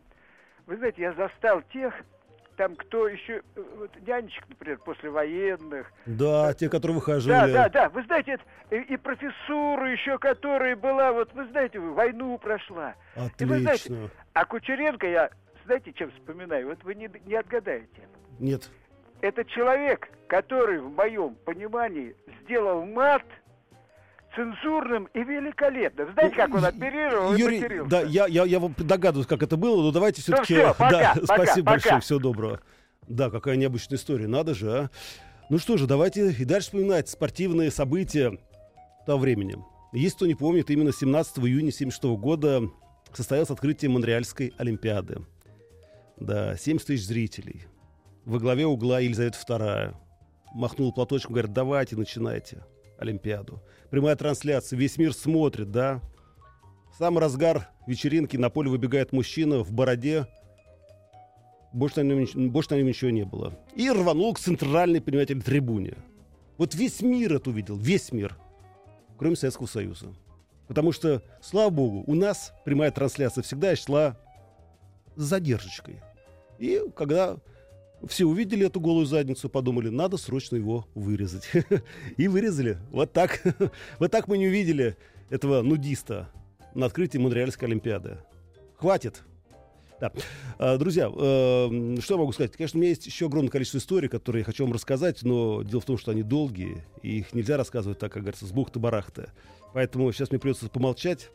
Вы 0.65 0.77
знаете, 0.77 1.01
я 1.01 1.13
застал 1.13 1.61
тех, 1.73 1.93
там 2.55 2.75
кто 2.75 3.07
еще, 3.07 3.41
э, 3.55 3.63
вот, 3.77 3.91
нянечек, 4.05 4.43
например, 4.49 4.79
послевоенных. 4.79 5.91
Да, 6.05 6.53
те, 6.53 6.69
которые 6.69 6.95
Да, 6.95 6.99
выхаживали. 6.99 7.53
да, 7.53 7.69
да, 7.69 7.89
вы 7.89 8.03
знаете, 8.03 8.33
это, 8.33 8.75
и, 8.75 8.93
и 8.93 8.97
профессура 8.97 9.91
еще, 9.91 10.17
которая 10.17 10.75
была, 10.75 11.11
вот 11.11 11.33
вы 11.33 11.45
знаете, 11.47 11.79
войну 11.79 12.37
прошла. 12.37 12.95
И 13.37 13.45
вы 13.45 13.59
знаете, 13.59 13.85
Отлично. 13.85 14.09
А 14.33 14.45
Кучеренко 14.45 15.07
я, 15.07 15.29
знаете, 15.65 15.93
чем 15.93 16.11
вспоминаю? 16.11 16.67
Вот 16.67 16.83
вы 16.83 16.95
не, 16.95 17.09
не 17.25 17.35
отгадаете. 17.35 18.07
Нет. 18.39 18.69
Это 19.21 19.45
человек, 19.45 20.09
который, 20.27 20.79
в 20.79 20.89
моем 20.93 21.35
понимании, 21.45 22.15
сделал 22.43 22.85
мат 22.85 23.23
цензурным 24.35 25.05
и 25.13 25.19
великолепным. 25.23 26.11
Знаете, 26.13 26.35
как 26.35 26.53
он 26.53 26.65
оперировал 26.65 27.33
и 27.33 27.39
Юрий, 27.39 27.61
матерился? 27.61 27.89
да, 27.89 28.01
я, 28.01 28.27
я, 28.27 28.43
я 28.45 28.59
вам 28.59 28.75
догадываюсь, 28.77 29.27
как 29.27 29.41
это 29.43 29.57
было, 29.57 29.81
но 29.81 29.91
давайте 29.91 30.21
все-таки... 30.21 30.55
всё, 30.55 30.73
пока, 30.73 30.89
да, 30.89 31.13
пока, 31.21 31.45
спасибо 31.45 31.65
пока. 31.65 31.71
большое, 31.71 32.01
всего 32.01 32.19
доброго. 32.19 32.59
Да, 33.07 33.29
какая 33.29 33.55
необычная 33.55 33.97
история, 33.97 34.27
надо 34.27 34.53
же, 34.53 34.71
а. 34.71 34.89
Ну 35.49 35.59
что 35.59 35.77
же, 35.77 35.85
давайте 35.85 36.31
и 36.31 36.43
дальше 36.43 36.67
вспоминать 36.67 37.07
спортивные 37.07 37.69
события 37.69 38.37
того 39.05 39.19
времени. 39.19 39.57
Есть 39.93 40.15
кто 40.15 40.25
не 40.25 40.35
помнит, 40.35 40.69
именно 40.69 40.91
17 40.91 41.37
июня 41.39 41.69
1976 41.69 42.03
года 42.19 42.63
состоялось 43.13 43.51
открытие 43.51 43.91
Монреальской 43.91 44.53
Олимпиады. 44.57 45.19
Да, 46.17 46.57
70 46.57 46.87
тысяч 46.87 47.05
зрителей. 47.05 47.67
Во 48.25 48.39
главе 48.39 48.65
угла 48.65 48.99
Елизавета 48.99 49.37
II. 49.47 49.95
Махнул 50.55 50.91
платочком, 50.91 51.33
говорит, 51.33 51.53
давайте, 51.53 51.95
начинайте 51.95 52.63
Олимпиаду. 52.97 53.61
Прямая 53.89 54.15
трансляция, 54.15 54.77
весь 54.77 54.97
мир 54.97 55.13
смотрит, 55.13 55.71
да. 55.71 56.01
В 56.93 56.97
самый 56.97 57.19
разгар 57.19 57.69
вечеринки 57.87 58.37
на 58.37 58.49
поле 58.49 58.69
выбегает 58.69 59.11
мужчина 59.11 59.63
в 59.63 59.71
бороде. 59.71 60.27
Больше 61.73 62.03
на 62.03 62.13
нем, 62.13 62.51
больше 62.51 62.71
на 62.71 62.75
нем 62.75 62.87
ничего 62.87 63.11
не 63.11 63.25
было. 63.25 63.59
И 63.75 63.89
рванул 63.89 64.33
к 64.33 64.39
центральной, 64.39 65.01
понимаете, 65.01 65.35
трибуне. 65.35 65.95
Вот 66.57 66.73
весь 66.73 67.01
мир 67.01 67.33
это 67.33 67.49
увидел, 67.49 67.75
весь 67.75 68.11
мир. 68.11 68.37
Кроме 69.17 69.35
Советского 69.35 69.67
Союза. 69.67 70.13
Потому 70.67 70.91
что, 70.91 71.21
слава 71.41 71.69
богу, 71.69 72.03
у 72.07 72.15
нас 72.15 72.53
прямая 72.63 72.91
трансляция 72.91 73.41
всегда 73.43 73.75
шла 73.75 74.17
с 75.15 75.23
задержкой. 75.23 76.01
И 76.57 76.81
когда 76.95 77.37
все 78.07 78.25
увидели 78.25 78.65
эту 78.65 78.79
голую 78.79 79.05
задницу, 79.05 79.49
подумали, 79.49 79.89
надо 79.89 80.17
срочно 80.17 80.55
его 80.55 80.87
вырезать. 80.95 81.49
И 82.17 82.27
вырезали. 82.27 82.77
Вот 82.91 83.13
так. 83.13 83.41
Вот 83.99 84.11
так 84.11 84.27
мы 84.27 84.37
не 84.37 84.47
увидели 84.47 84.97
этого 85.29 85.61
нудиста 85.61 86.29
на 86.73 86.85
открытии 86.85 87.17
Монреальской 87.17 87.67
Олимпиады. 87.67 88.17
Хватит. 88.77 89.23
Да. 89.99 90.11
А, 90.57 90.77
друзья, 90.77 91.05
э, 91.07 91.97
что 92.01 92.13
я 92.13 92.17
могу 92.17 92.33
сказать? 92.33 92.51
Конечно, 92.51 92.77
у 92.77 92.81
меня 92.81 92.89
есть 92.89 93.05
еще 93.05 93.27
огромное 93.27 93.49
количество 93.49 93.77
историй, 93.77 94.09
которые 94.09 94.41
я 94.41 94.45
хочу 94.45 94.65
вам 94.65 94.73
рассказать, 94.73 95.23
но 95.23 95.63
дело 95.63 95.81
в 95.81 95.85
том, 95.85 95.97
что 95.97 96.11
они 96.11 96.21
долгие, 96.21 96.83
и 97.01 97.19
их 97.19 97.33
нельзя 97.33 97.55
рассказывать 97.55 97.99
так, 97.99 98.11
как 98.11 98.23
говорится, 98.23 98.45
с 98.45 98.51
бухты-барахта. 98.51 99.31
Поэтому 99.73 100.11
сейчас 100.11 100.31
мне 100.31 100.39
придется 100.39 100.69
помолчать. 100.69 101.31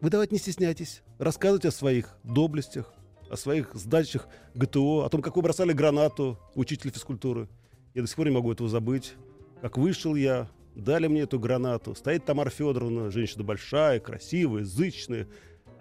Вы 0.00 0.10
давайте 0.10 0.34
не 0.34 0.38
стесняйтесь. 0.38 1.02
Рассказывайте 1.18 1.68
о 1.68 1.72
своих 1.72 2.14
доблестях, 2.24 2.92
о 3.30 3.36
своих 3.36 3.74
сдачах 3.74 4.28
ГТО, 4.54 5.04
о 5.04 5.08
том, 5.08 5.22
как 5.22 5.36
вы 5.36 5.42
бросали 5.42 5.72
гранату 5.72 6.38
учителя 6.54 6.90
физкультуры. 6.90 7.48
Я 7.94 8.02
до 8.02 8.08
сих 8.08 8.16
пор 8.16 8.28
не 8.28 8.34
могу 8.34 8.52
этого 8.52 8.68
забыть. 8.68 9.14
Как 9.60 9.78
вышел 9.78 10.14
я, 10.14 10.48
дали 10.74 11.06
мне 11.06 11.22
эту 11.22 11.38
гранату. 11.38 11.94
Стоит 11.94 12.24
Тамара 12.24 12.50
Федоровна, 12.50 13.10
женщина 13.10 13.44
большая, 13.44 14.00
красивая, 14.00 14.64
зычная. 14.64 15.28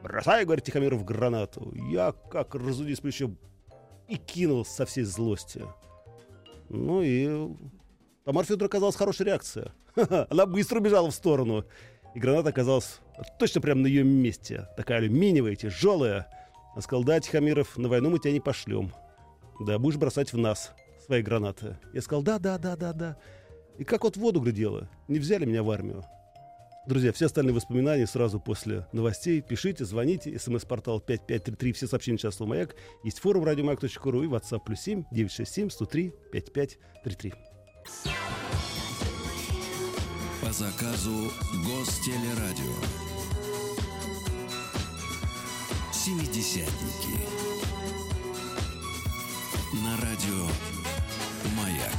Бросай, 0.02 0.46
говорит 0.46 0.66
Тихомиров, 0.66 1.04
гранату. 1.06 1.74
Я, 1.90 2.14
как 2.32 2.56
разудись 2.56 3.00
плечом, 3.00 3.38
и 4.08 4.18
кинул 4.18 4.66
со 4.66 4.86
всей 4.86 5.04
злости. 5.04 5.64
Ну 6.70 7.02
и 7.02 7.48
Тамара 8.26 8.46
Федоровна 8.46 8.68
оказалась 8.68 8.96
хорошая 8.96 9.28
реакция. 9.28 9.74
Она 10.30 10.46
быстро 10.46 10.80
убежала 10.80 11.10
в 11.10 11.16
сторону. 11.16 11.66
И 12.16 12.20
граната 12.20 12.50
оказалась 12.50 13.00
точно 13.40 13.62
прямо 13.62 13.82
на 13.82 13.88
ее 13.88 14.04
месте. 14.04 14.68
Такая 14.78 15.00
алюминиевая, 15.00 15.56
тяжелая. 15.56 16.28
Она 16.74 16.82
сказала, 16.82 17.06
да, 17.06 17.20
Тихомиров, 17.20 17.77
на 17.77 17.88
войну 17.88 18.10
мы 18.10 18.20
тебя 18.20 18.34
не 18.34 18.39
пошлем. 18.39 18.92
Да, 19.60 19.77
будешь 19.80 19.98
бросать 19.98 20.34
в 20.34 20.38
нас 20.38 20.72
свои 21.06 21.22
гранаты. 21.22 21.77
Я 21.94 22.01
сказал, 22.01 22.24
да, 22.24 22.39
да, 22.39 22.58
да, 22.58 22.75
да, 22.75 22.94
да. 22.94 23.18
И 23.77 23.84
как 23.84 24.03
вот 24.03 24.18
воду 24.18 24.39
глядела. 24.42 24.89
Не 25.08 25.20
взяли 25.20 25.46
меня 25.46 25.63
в 25.63 25.70
армию. 25.70 26.03
Друзья, 26.86 27.13
все 27.13 27.27
остальные 27.27 27.53
воспоминания 27.53 28.06
сразу 28.06 28.39
после 28.42 28.88
новостей. 28.92 29.42
Пишите, 29.42 29.86
звоните. 29.86 30.38
СМС-портал 30.38 31.00
5533. 31.00 31.74
Все 31.74 31.88
сообщения 31.88 32.18
часто 32.18 32.46
«Маяк». 32.46 32.75
Есть 33.06 33.20
форум 33.20 33.46
радиомаяк.ру 33.46 34.24
и 34.24 34.27
WhatsApp 34.27 34.60
плюс 34.65 34.82
7 34.82 35.06
967 35.12 35.70
103 35.70 36.13
5533. 36.32 37.34
По 40.42 40.51
заказу 40.51 41.32
Гостелерадио. 41.65 42.83
Семидесятники. 46.04 47.18
На 49.86 49.96
радио 50.02 50.48
«Маяк». 51.56 51.94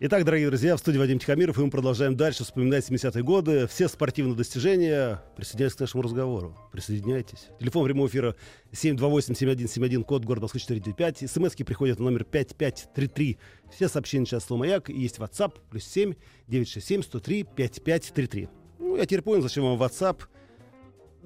Итак, 0.00 0.24
дорогие 0.24 0.48
друзья, 0.48 0.74
в 0.74 0.78
студии 0.78 0.96
Вадим 0.96 1.18
Тихомиров, 1.18 1.58
и 1.58 1.60
мы 1.60 1.70
продолжаем 1.70 2.16
дальше 2.16 2.44
вспоминать 2.44 2.88
70-е 2.88 3.22
годы, 3.22 3.66
все 3.66 3.88
спортивные 3.88 4.36
достижения. 4.36 5.22
Присоединяйтесь 5.36 5.76
к 5.76 5.80
нашему 5.80 6.02
разговору. 6.02 6.56
Присоединяйтесь. 6.72 7.48
Телефон 7.60 7.84
прямого 7.84 8.08
эфира 8.08 8.34
728-7171, 8.72 10.04
код 10.04 10.24
города 10.24 10.44
Москвы 10.44 10.60
495. 10.60 11.30
СМСки 11.30 11.62
приходят 11.62 11.98
на 11.98 12.06
номер 12.06 12.24
5533. 12.24 13.38
Все 13.70 13.88
сообщения 13.88 14.24
сейчас 14.24 14.44
слово 14.44 14.60
«Маяк». 14.60 14.88
И 14.88 14.98
есть 14.98 15.18
WhatsApp, 15.18 15.56
плюс 15.68 15.84
7 15.84 16.14
967 16.46 17.02
103 17.02 17.42
5533. 17.54 18.48
Ну, 18.78 18.96
я 18.96 19.04
теперь 19.04 19.20
понял, 19.20 19.42
зачем 19.42 19.64
вам 19.64 19.82
WhatsApp. 19.82 20.22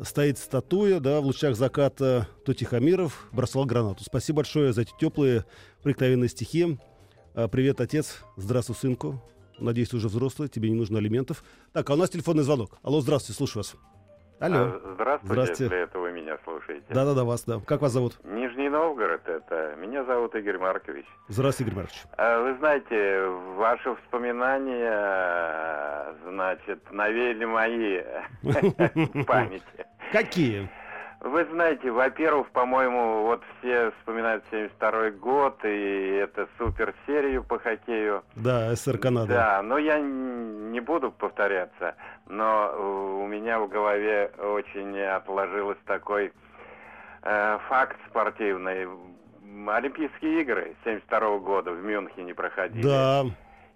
Стоит 0.00 0.38
статуя, 0.38 1.00
да, 1.00 1.20
в 1.20 1.24
лучах 1.26 1.54
заката 1.54 2.26
то 2.44 2.54
Тихомиров 2.54 3.28
бросал 3.30 3.66
гранату. 3.66 4.02
Спасибо 4.04 4.36
большое 4.38 4.72
за 4.72 4.82
эти 4.82 4.92
теплые 4.98 5.44
проникновенные 5.82 6.28
стихи. 6.28 6.78
А, 7.34 7.46
Привет, 7.48 7.80
отец. 7.80 8.22
Здравствуй, 8.36 8.74
сынку. 8.74 9.22
Надеюсь, 9.58 9.90
ты 9.90 9.96
уже 9.98 10.08
взрослый, 10.08 10.48
тебе 10.48 10.70
не 10.70 10.74
нужно 10.76 10.98
алиментов. 10.98 11.44
Так, 11.72 11.88
а 11.90 11.92
у 11.92 11.96
нас 11.96 12.10
телефонный 12.10 12.42
звонок. 12.42 12.78
Алло, 12.82 13.00
здравствуйте, 13.00 13.36
слушаю 13.36 13.62
вас. 13.62 13.76
Алло. 14.40 14.56
А, 14.56 14.94
Здравствуйте, 14.94 15.26
Здравствуйте. 15.32 15.64
если 15.64 15.82
это 15.84 15.98
вы 15.98 16.10
меня 16.12 16.38
слушаете. 16.42 16.86
Да-да-да, 16.88 17.24
вас, 17.24 17.44
да. 17.44 17.60
Как 17.60 17.82
вас 17.82 17.92
зовут? 17.92 18.18
Нижний 18.24 18.61
Новгород 18.72 19.28
это. 19.28 19.74
Меня 19.76 20.02
зовут 20.04 20.34
Игорь 20.34 20.58
Маркович. 20.58 21.06
Здравствуйте, 21.28 21.70
Игорь 21.70 21.82
Маркович. 21.82 22.02
А, 22.16 22.42
Вы 22.42 22.54
знаете, 22.56 23.26
ваши 23.56 23.90
воспоминания, 23.90 26.14
значит, 26.28 26.80
навели 26.90 27.46
мои 27.46 28.00
памяти. 29.26 29.86
Какие? 30.10 30.68
Вы 31.20 31.44
знаете, 31.52 31.90
во-первых, 31.92 32.50
по-моему, 32.50 33.22
вот 33.22 33.44
все 33.58 33.92
вспоминают 33.98 34.42
72 34.50 35.10
год, 35.10 35.60
и 35.64 36.18
это 36.20 36.48
супер 36.58 36.94
серию 37.06 37.44
по 37.44 37.60
хоккею. 37.60 38.24
Да, 38.34 38.74
СССР 38.74 38.98
Канада. 38.98 39.32
Да, 39.32 39.62
но 39.62 39.78
я 39.78 40.00
не 40.00 40.80
буду 40.80 41.12
повторяться, 41.12 41.94
но 42.26 43.20
у 43.22 43.26
меня 43.28 43.60
в 43.60 43.68
голове 43.68 44.32
очень 44.38 44.98
отложилось 45.00 45.78
такой 45.86 46.32
э, 47.22 47.58
факт 47.68 47.96
спортивный. 48.08 48.86
Олимпийские 49.66 50.40
игры 50.42 50.74
72 50.84 51.38
года 51.38 51.72
в 51.72 51.82
Мюнхене 51.84 52.34
проходили. 52.34 52.82
Да. 52.82 53.24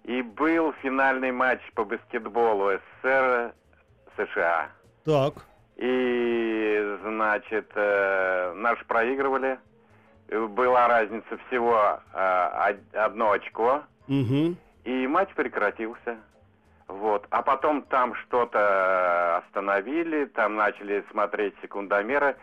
И 0.03 0.21
был 0.21 0.73
финальный 0.81 1.31
матч 1.31 1.59
по 1.75 1.83
баскетболу 1.83 2.71
СССР 3.03 3.53
США. 4.17 4.69
Так. 5.05 5.33
И, 5.75 6.97
значит, 7.03 7.71
э, 7.75 8.53
наши 8.55 8.83
проигрывали. 8.85 9.59
Э, 10.29 10.45
Была 10.47 10.87
разница 10.87 11.37
всего 11.47 11.99
э, 12.13 12.69
од- 12.71 12.95
одно 12.95 13.31
очко. 13.31 13.83
Угу. 14.07 14.55
И 14.85 15.07
матч 15.07 15.29
прекратился. 15.35 16.17
Вот. 16.87 17.27
А 17.29 17.41
потом 17.43 17.81
там 17.83 18.15
что-то 18.15 19.37
остановили, 19.37 20.25
там 20.25 20.55
начали 20.55 21.03
смотреть 21.11 21.53
секундомеры. 21.61 22.35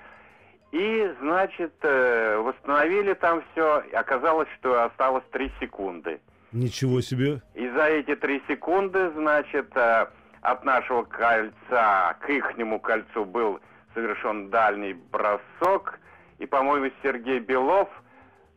И, 0.75 1.09
значит, 1.21 1.73
э, 1.83 2.37
восстановили 2.39 3.15
там 3.15 3.45
все. 3.53 3.85
Оказалось, 3.93 4.49
что 4.59 4.83
осталось 4.85 5.23
3 5.31 5.53
секунды. 5.61 6.21
Ничего 6.51 7.01
себе. 7.01 7.41
И 7.55 7.69
за 7.69 7.85
эти 7.85 8.17
3 8.17 8.43
секунды, 8.49 9.13
значит, 9.13 9.69
э, 9.77 10.09
от 10.41 10.65
нашего 10.65 11.05
кольца 11.05 12.17
к 12.21 12.29
ихнему 12.29 12.81
кольцу 12.81 13.25
был 13.25 13.61
совершен 13.95 14.51
дальний 14.51 14.95
бросок. 15.13 16.01
И, 16.41 16.47
по-моему, 16.47 16.91
Сергей 17.05 17.39
Белов 17.39 17.89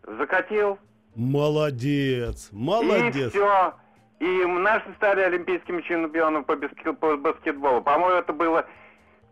закатил 0.03 0.79
Молодец. 1.15 2.49
и 2.51 2.55
Молодец. 2.55 3.29
все. 3.29 3.73
И 4.19 4.45
наши 4.45 4.91
стали 4.95 5.21
олимпийскими 5.21 5.81
чемпионами 5.81 6.41
по 6.43 6.55
баскетболу. 7.17 7.83
По-моему, 7.83 8.17
это 8.17 8.33
было 8.33 8.65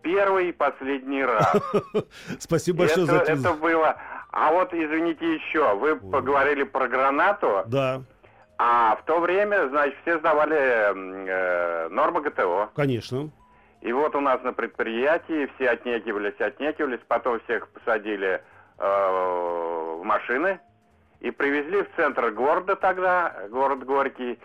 первый 0.06 0.50
и 0.50 0.52
последний 0.52 1.24
раз. 1.24 1.52
Спасибо 2.40 2.80
большое 2.80 3.06
это, 3.06 3.26
за 3.26 3.32
это 3.34 3.54
было. 3.54 3.98
А 4.32 4.52
вот 4.52 4.74
извините 4.74 5.34
еще, 5.36 5.76
вы 5.76 5.96
поговорили 5.96 6.64
про 6.64 6.88
гранату, 6.88 7.64
Да, 7.68 8.04
а 8.58 8.96
в 8.98 9.06
то 9.06 9.20
время, 9.20 9.68
значит, 9.70 9.96
все 10.04 10.20
сдавали 10.20 10.56
э, 10.58 11.90
нормы 11.90 12.22
ГТО. 12.22 12.70
конечно. 12.76 13.30
И 13.82 13.92
вот 13.92 14.16
у 14.16 14.20
нас 14.20 14.42
на 14.44 14.54
предприятии 14.54 15.50
все 15.56 15.70
отнекивались, 15.70 16.40
отнекивались, 16.40 17.00
потом 17.08 17.40
всех 17.42 17.68
посадили 17.70 18.42
э, 18.78 19.98
в 20.00 20.04
машины 20.04 20.60
и 21.20 21.32
привезли 21.32 21.84
в 21.84 21.88
центр 21.96 22.32
города 22.32 22.76
тогда, 22.76 23.36
город 23.50 23.84
Горький, 23.86 24.40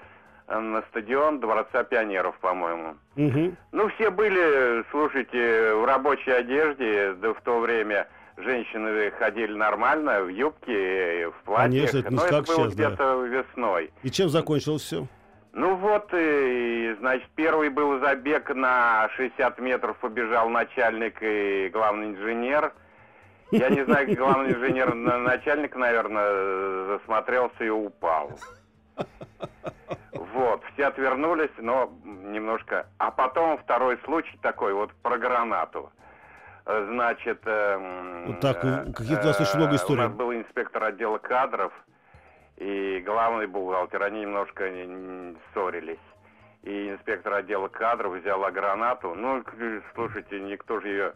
на 0.59 0.83
стадион 0.91 1.39
Дворца 1.41 1.85
пионеров, 1.85 2.37
по-моему. 2.41 2.97
Угу. 3.17 3.55
Ну, 3.73 3.89
все 3.91 4.11
были, 4.11 4.85
слушайте, 4.91 5.75
в 5.75 5.85
рабочей 5.85 6.33
одежде, 6.33 7.13
да 7.15 7.33
в 7.35 7.41
то 7.43 7.61
время 7.61 8.09
женщины 8.37 9.11
ходили 9.13 9.53
нормально, 9.53 10.23
в 10.23 10.29
юбке, 10.29 11.29
в 11.29 11.45
платьях. 11.45 11.91
Конечно, 11.93 11.99
это 11.99 12.13
Но 12.13 12.25
это 12.25 12.43
было 12.43 12.45
сейчас, 12.71 12.75
да. 12.75 12.87
где-то 12.89 13.23
весной. 13.27 13.91
И 14.03 14.11
чем 14.11 14.29
закончилось 14.29 14.83
все? 14.83 15.07
Ну 15.53 15.75
вот, 15.77 16.09
и, 16.13 16.95
значит, 17.01 17.29
первый 17.35 17.71
был 17.71 17.99
забег 18.01 18.55
на 18.55 19.09
60 19.17 19.59
метров, 19.61 19.97
побежал 19.99 20.49
начальник 20.49 21.19
и 21.21 21.69
главный 21.73 22.11
инженер. 22.11 22.73
Я 23.51 23.69
не 23.69 23.85
знаю, 23.85 24.15
главный 24.17 24.53
инженер, 24.55 24.95
на- 24.95 25.19
начальник, 25.19 25.75
наверное, 25.77 26.87
засмотрелся 26.87 27.65
и 27.65 27.69
упал. 27.69 28.31
Все 30.73 30.87
отвернулись, 30.87 31.51
но 31.59 31.93
немножко... 32.05 32.87
А 32.99 33.11
потом 33.11 33.59
второй 33.59 33.99
случай 34.05 34.39
такой, 34.43 34.73
вот 34.75 34.93
про 35.03 35.19
гранату. 35.19 35.91
Значит... 36.65 37.41
эм, 37.47 38.27
Вот 38.27 38.41
так, 38.41 38.65
э, 38.65 38.93
каких-то 38.93 39.29
у 39.29 39.31
очень 39.31 39.59
много 39.59 39.73
э, 39.73 39.77
историй. 39.77 40.05
У 40.05 40.09
нас 40.09 40.17
был 40.17 40.33
инспектор 40.33 40.85
отдела 40.85 41.19
кадров 41.19 41.73
и 42.57 43.03
главный 43.05 43.47
бухгалтер. 43.47 44.03
Они 44.03 44.21
немножко 44.21 44.65
ссорились. 45.53 45.99
И 46.63 46.91
инспектор 46.91 47.35
отдела 47.35 47.69
кадров 47.69 48.13
взяла 48.13 48.51
гранату. 48.51 49.15
Ну, 49.15 49.43
слушайте, 49.95 50.41
никто 50.41 50.81
же 50.81 50.89
ее... 50.89 51.15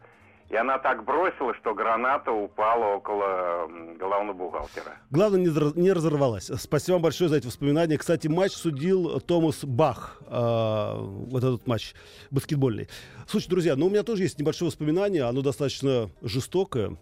И 0.50 0.56
она 0.56 0.78
так 0.78 1.04
бросила, 1.04 1.54
что 1.54 1.74
граната 1.74 2.30
упала 2.30 2.96
около 2.96 3.66
главного 3.98 4.36
бухгалтера. 4.36 4.98
Главное, 5.10 5.40
не 5.40 5.92
разорвалась. 5.92 6.50
Спасибо 6.58 6.94
вам 6.94 7.02
большое 7.02 7.30
за 7.30 7.36
эти 7.36 7.46
воспоминания. 7.46 7.96
Кстати, 7.96 8.28
матч 8.28 8.52
судил 8.52 9.20
Томас 9.20 9.64
Бах. 9.64 10.20
э, 10.26 10.94
вот 10.98 11.42
этот 11.42 11.66
матч 11.66 11.94
баскетбольный. 12.30 12.88
Слушайте, 13.26 13.50
друзья, 13.50 13.76
ну 13.76 13.86
у 13.86 13.90
меня 13.90 14.02
тоже 14.02 14.24
есть 14.24 14.38
небольшое 14.38 14.68
воспоминание. 14.68 15.24
Оно 15.24 15.40
достаточно 15.40 16.10
жестокое. 16.22 16.98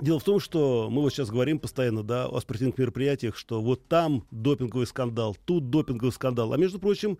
Дело 0.00 0.18
в 0.18 0.24
том, 0.24 0.40
что 0.40 0.88
мы 0.90 1.02
вот 1.02 1.12
сейчас 1.12 1.28
говорим 1.28 1.58
постоянно, 1.58 2.02
да, 2.02 2.26
о 2.26 2.40
спортивных 2.40 2.78
мероприятиях, 2.78 3.36
что 3.36 3.60
вот 3.60 3.86
там 3.88 4.24
допинговый 4.30 4.86
скандал, 4.86 5.36
тут 5.44 5.68
допинговый 5.68 6.12
скандал. 6.12 6.54
А 6.54 6.56
между 6.56 6.78
прочим, 6.78 7.18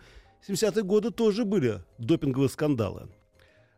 70-е 0.49 0.83
годы 0.83 1.11
тоже 1.11 1.45
были 1.45 1.83
допинговые 1.99 2.49
скандалы. 2.49 3.09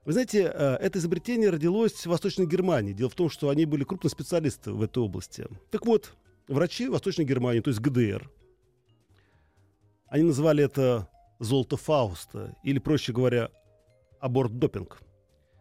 Вы 0.05 0.13
знаете, 0.13 0.51
э, 0.53 0.77
это 0.81 0.99
изобретение 0.99 1.51
родилось 1.51 1.93
в 1.93 2.07
Восточной 2.07 2.47
Германии. 2.47 2.93
Дело 2.93 3.09
в 3.09 3.15
том, 3.15 3.31
что 3.31 3.51
они 3.51 3.67
были 3.67 3.85
крупные 3.85 4.11
специалисты 4.11 4.73
в 4.73 4.83
этой 4.83 4.99
области. 4.99 5.47
Так 5.71 5.87
вот, 5.87 6.15
врачи 6.49 6.89
Восточной 6.89 7.25
Германии, 7.25 7.61
то 7.61 7.71
есть 7.71 7.81
ГДР, 7.81 8.29
они 10.09 10.25
называли 10.25 10.65
это 10.65 11.09
«золото 11.39 11.77
Фауста», 11.77 12.57
или, 12.65 12.81
проще 12.81 13.13
говоря, 13.13 13.51
аборт-допинг. 14.21 15.01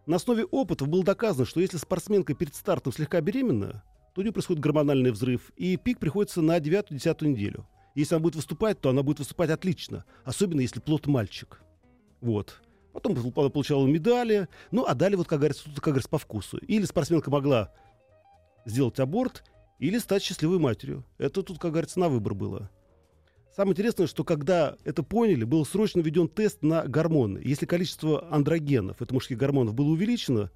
На 0.08 0.16
основе 0.16 0.44
опытов 0.46 0.88
было 0.88 1.04
доказано, 1.04 1.46
что 1.46 1.60
если 1.60 1.78
спортсменка 1.78 2.34
перед 2.34 2.56
стартом 2.56 2.92
слегка 2.92 3.22
беременна, 3.22 3.84
то 4.14 4.22
у 4.22 4.24
нее 4.24 4.34
происходит 4.34 4.62
гормональный 4.62 5.12
взрыв, 5.12 5.52
и 5.56 5.78
пик 5.78 6.00
приходится 6.00 6.42
на 6.42 6.58
9-10 6.58 7.28
неделю. 7.28 7.68
Если 7.94 8.16
она 8.16 8.24
будет 8.24 8.36
выступать, 8.36 8.82
то 8.82 8.90
она 8.90 9.04
будет 9.04 9.20
выступать 9.20 9.52
отлично, 9.52 10.04
особенно 10.24 10.62
если 10.62 10.80
плод 10.80 11.06
мальчик. 11.06 11.62
Вот. 12.22 12.62
Потом 12.94 13.16
получала 13.32 13.88
медали, 13.88 14.48
ну, 14.72 14.86
а 14.86 14.94
далее, 14.96 15.18
вот, 15.18 15.28
как 15.28 15.40
говорится, 15.40 15.66
тут, 15.66 15.76
как 15.76 15.94
говорится, 15.94 16.10
по 16.10 16.18
вкусу. 16.18 16.58
Или 16.58 16.86
спортсменка 16.86 17.32
могла 17.32 17.74
сделать 18.66 19.00
аборт, 19.00 19.44
или 19.80 19.98
стать 19.98 20.22
счастливой 20.22 20.60
матерью. 20.60 21.06
Это 21.18 21.42
тут, 21.42 21.60
как 21.60 21.72
говорится, 21.72 22.00
на 22.00 22.10
выбор 22.10 22.34
было. 22.34 22.70
Самое 23.56 23.74
интересное, 23.74 24.08
что 24.08 24.24
когда 24.24 24.78
это 24.86 25.04
поняли, 25.04 25.44
был 25.44 25.66
срочно 25.66 26.00
введен 26.00 26.30
тест 26.30 26.62
на 26.62 26.84
гормоны. 26.84 27.42
Если 27.44 27.66
количество 27.66 28.32
андрогенов, 28.32 29.02
это 29.02 29.14
мужских 29.14 29.38
гормонов, 29.38 29.74
было 29.74 29.90
увеличено, 29.90 30.52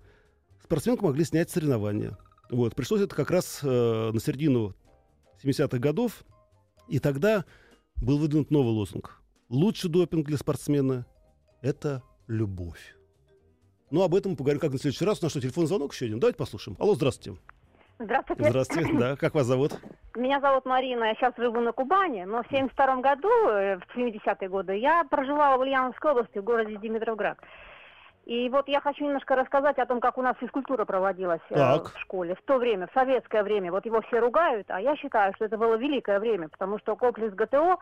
спортсменку 0.64 1.06
могли 1.06 1.26
снять 1.26 1.50
соревнования. 1.50 2.18
Вот. 2.50 2.76
Пришлось 2.76 3.02
это 3.02 3.16
как 3.16 3.32
раз 3.32 3.60
э, 3.64 4.12
на 4.14 4.20
середину 4.20 4.76
70-х 5.44 5.78
годов. 5.80 6.24
И 6.88 7.00
тогда 7.00 7.46
был 7.98 8.18
выдвинут 8.18 8.52
новый 8.52 8.72
лозунг. 8.72 9.22
Лучший 9.50 9.90
допинг 9.90 10.28
для 10.28 10.38
спортсмена– 10.38 11.06
это 11.62 12.04
любовь. 12.28 12.96
Ну, 13.92 14.04
об 14.04 14.16
этом 14.16 14.36
поговорим 14.36 14.60
как 14.60 14.72
на 14.72 14.78
следующий 14.78 15.06
раз. 15.06 15.22
У 15.22 15.26
нас 15.26 15.32
что, 15.32 15.42
телефонный 15.42 15.68
звонок 15.68 15.94
еще 15.94 16.06
один? 16.06 16.20
Давайте 16.20 16.38
послушаем. 16.38 16.76
Алло, 16.80 16.96
здравствуйте. 16.96 17.40
Здравствуйте. 17.98 18.50
Здравствуйте, 18.50 18.94
да. 18.94 19.16
Как 19.16 19.36
вас 19.36 19.46
зовут? 19.46 19.74
Меня 20.16 20.42
зовут 20.42 20.66
Марина, 20.66 21.06
я 21.06 21.16
сейчас 21.16 21.34
живу 21.38 21.62
на 21.62 21.72
Кубани, 21.72 22.24
но 22.24 22.44
в 22.44 22.48
72 22.48 22.98
году, 22.98 23.30
э, 23.48 23.78
в 23.78 23.98
70-е 23.98 24.50
годы, 24.50 24.78
я 24.78 25.06
проживала 25.06 25.58
в 25.58 25.62
Ульяновской 25.62 26.12
области, 26.12 26.38
в 26.40 26.44
городе 26.44 26.78
Димитровград. 26.78 27.38
И 28.26 28.50
вот 28.50 28.68
я 28.68 28.82
хочу 28.82 29.06
немножко 29.06 29.36
рассказать 29.36 29.78
о 29.78 29.86
том, 29.86 30.00
как 30.00 30.18
у 30.18 30.22
нас 30.22 30.36
физкультура 30.40 30.84
проводилась 30.84 31.42
э, 31.52 31.56
Так. 31.56 31.94
в 31.94 32.00
школе 32.00 32.36
в 32.36 32.42
то 32.42 32.58
время, 32.58 32.88
в 32.88 32.94
советское 32.94 33.44
время. 33.44 33.72
Вот 33.72 33.86
его 33.86 34.02
все 34.02 34.20
ругают, 34.20 34.70
а 34.72 34.82
я 34.82 34.96
считаю, 34.98 35.34
что 35.36 35.46
это 35.46 35.58
было 35.58 35.76
великое 35.76 36.20
время, 36.20 36.50
потому 36.50 36.80
что 36.80 36.96
комплекс 36.96 37.34
ГТО 37.34 37.78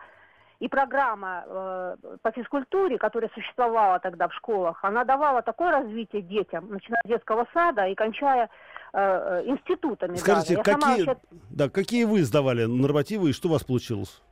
и 0.64 0.68
программа 0.68 1.44
э, 1.46 1.96
по 2.22 2.30
физкультуре, 2.32 2.96
которая 2.96 3.30
существовала 3.34 3.98
тогда 3.98 4.28
в 4.28 4.32
школах, 4.34 4.78
она 4.82 5.04
давала 5.04 5.42
такое 5.42 5.70
развитие 5.70 6.22
детям, 6.22 6.70
начиная 6.70 7.02
с 7.04 7.08
детского 7.08 7.46
сада 7.52 7.86
и 7.86 7.94
кончая 7.94 8.48
э, 8.94 8.98
э, 8.98 9.42
институтами. 9.44 10.16
Скажите, 10.16 10.56
даже. 10.56 10.70
Я 10.70 10.74
сама 10.80 10.92
какие, 10.92 11.06
вообще- 11.06 11.26
да, 11.50 11.68
какие 11.68 12.04
вы 12.04 12.22
сдавали 12.22 12.64
нормативы 12.64 13.28
и 13.28 13.32
что 13.34 13.48
у 13.48 13.52
вас 13.52 13.62
получилось? 13.62 14.22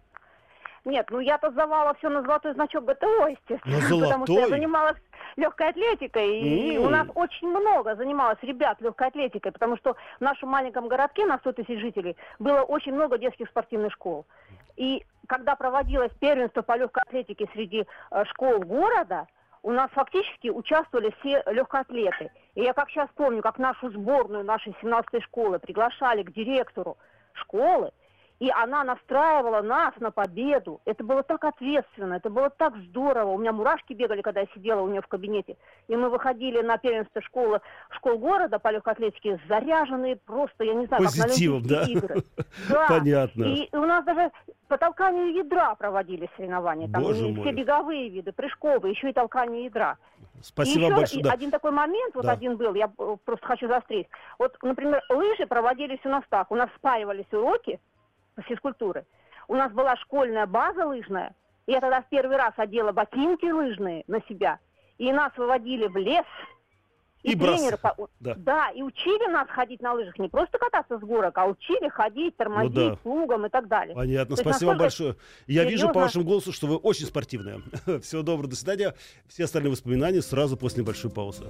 Нет, 0.87 1.09
ну 1.11 1.21
я-то 1.21 1.51
сдавала 1.51 1.93
все 1.99 2.09
на 2.09 2.23
золотой 2.23 2.55
значок 2.55 2.87
ГТО, 2.87 3.27
естественно. 3.29 3.77
На 3.79 4.07
Потому 4.07 4.25
что 4.25 4.33
я 4.33 4.39
золотой? 4.41 4.49
занималась 4.59 4.97
легкой 5.37 5.69
атлетикой, 5.69 6.41
и 6.41 6.77
М. 6.79 6.87
у 6.87 6.89
нас 6.89 7.09
очень 7.15 7.49
много 7.49 7.95
занималось 7.95 8.39
ребят 8.41 8.81
легкой 8.81 9.09
атлетикой, 9.09 9.53
потому 9.53 9.77
что 9.77 9.97
в 10.19 10.21
нашем 10.23 10.49
маленьком 10.49 10.89
городке 10.89 11.27
на 11.27 11.37
100 11.39 11.53
тысяч 11.53 11.79
жителей 11.79 12.17
было 12.39 12.63
очень 12.63 12.95
много 12.95 13.19
детских 13.19 13.49
спортивных 13.51 13.93
школ. 13.93 14.25
И 14.77 15.05
когда 15.29 15.57
проводилось 15.57 16.13
первенство 16.21 16.63
по 16.63 16.77
легкой 16.77 17.03
атлетике 17.05 17.49
среди 17.53 17.87
э, 18.11 18.25
школ 18.27 18.61
города, 18.61 19.27
у 19.63 19.71
нас 19.71 19.91
фактически 19.93 20.49
участвовали 20.49 21.15
все 21.21 21.43
легкоатлеты. 21.47 22.31
И 22.55 22.63
я 22.63 22.73
как 22.73 22.91
сейчас 22.91 23.09
помню, 23.15 23.43
как 23.43 23.59
нашу 23.59 23.91
сборную 23.91 24.45
нашей 24.45 24.75
17-й 24.83 25.21
школы 25.23 25.59
приглашали 25.59 26.23
к 26.23 26.33
директору 26.33 26.99
школы, 27.35 27.93
и 28.43 28.51
она 28.51 28.83
настраивала 28.83 29.63
нас 29.63 29.95
на 30.01 30.11
победу. 30.11 30.81
Это 30.85 31.05
было 31.05 31.23
так 31.23 31.45
ответственно, 31.45 32.15
это 32.15 32.29
было 32.29 32.51
так 32.51 32.77
здорово. 32.89 33.31
У 33.31 33.39
меня 33.39 33.53
мурашки 33.53 33.93
бегали, 33.93 34.21
когда 34.21 34.41
я 34.41 34.49
сидела 34.53 34.81
у 34.81 34.89
нее 34.89 35.01
в 35.01 35.07
кабинете. 35.07 35.57
И 35.87 35.95
мы 35.95 36.11
выходили 36.11 36.61
на 36.61 36.77
первенство 36.77 37.23
школы, 37.23 37.61
школ 37.91 38.19
города 38.19 38.59
по 38.59 38.73
легкой 38.73 38.95
атлетике, 38.95 39.39
заряженные 39.49 40.17
просто, 40.17 40.65
я 40.65 40.75
не 40.75 40.87
знаю, 40.87 41.05
Позитивом, 41.05 41.61
как 41.61 41.69
да? 41.69 41.77
на 41.77 41.83
Олимпийские 41.83 42.17
игры. 42.17 42.25
Да. 42.69 42.87
Понятно. 42.99 43.45
И 43.45 43.69
у 43.77 43.87
нас 43.87 44.05
даже 44.05 44.33
по 44.67 44.77
толканию 44.77 45.35
ядра 45.35 45.77
проводились 45.77 46.29
соревнования. 46.37 46.89
Там 46.89 47.01
Боже 47.05 47.29
и 47.29 47.33
мой. 47.33 47.43
все 47.43 47.53
беговые 47.53 48.09
виды, 48.09 48.33
прыжковые, 48.33 48.93
еще 48.93 49.11
и 49.11 49.13
толкание 49.13 49.67
ядра. 49.67 49.99
Спасибо 50.41 50.81
и 50.81 50.85
еще 50.87 50.97
большое. 50.97 51.23
да. 51.23 51.31
один 51.31 51.53
такой 51.53 51.71
момент, 51.71 52.17
вот 52.17 52.25
Да. 52.25 52.33
один 52.33 52.57
был, 52.57 52.75
я 52.75 52.89
просто 52.89 53.47
хочу 53.47 53.69
заострить. 53.69 54.09
Вот, 54.41 54.57
например, 54.63 55.01
лыжи 55.11 55.47
проводились 55.47 56.01
у 56.05 56.09
нас 56.09 56.25
так. 56.29 56.51
У 56.51 56.57
нас 56.57 56.69
спаивались 56.77 57.33
уроки 57.33 57.79
физкультуры. 58.47 59.05
У 59.49 59.55
нас 59.55 59.73
была 59.73 59.97
школьная 59.97 60.47
база 60.47 60.87
лыжная. 60.87 61.35
И 61.67 61.73
я 61.73 61.81
тогда 61.81 62.03
в 62.03 62.09
первый 62.09 62.37
раз 62.37 62.55
одела 62.57 62.93
ботинки 62.93 63.47
лыжные 63.47 64.05
на 64.07 64.21
себя. 64.29 64.59
И 64.99 65.13
нас 65.13 65.33
выводили 65.37 65.87
в 65.87 65.97
лес. 65.97 66.25
И 67.23 67.37
брос- 67.37 67.55
тренеры 67.57 67.77
по- 67.79 68.09
да. 68.19 68.71
и 68.75 68.83
учили 68.83 69.31
нас 69.31 69.49
ходить 69.49 69.81
на 69.81 69.93
лыжах. 69.93 70.19
Не 70.19 70.29
просто 70.29 70.59
кататься 70.59 70.99
с 70.99 71.01
горок, 71.03 71.39
а 71.39 71.47
учили 71.47 71.89
ходить, 71.89 72.37
тормозить, 72.37 72.75
Ну 72.75 72.91
да. 72.91 72.97
плугом 72.97 73.47
и 73.47 73.49
так 73.49 73.69
далее. 73.69 73.95
Понятно, 73.95 74.35
То 74.35 74.43
спасибо 74.43 74.71
вам 74.71 74.79
большое. 74.79 75.15
Я 75.47 75.63
вижу 75.63 75.87
по 75.87 75.93
серьезно? 75.93 76.01
вашему 76.01 76.25
голосу, 76.25 76.53
что 76.53 76.67
вы 76.67 76.77
очень 76.79 77.07
спортивная. 77.07 77.61
Всего 78.03 78.23
доброго, 78.23 78.49
до 78.51 78.57
свидания. 78.57 78.95
Все 79.29 79.45
остальные 79.45 79.71
воспоминания 79.71 80.21
сразу 80.21 80.57
после 80.57 80.83
небольшой 80.83 81.13
паузы. 81.13 81.45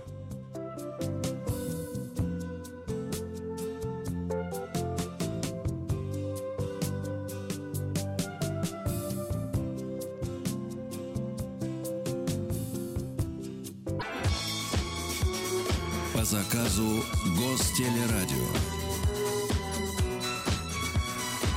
Заказу 16.33 17.05
Гостелерадио. 17.37 18.47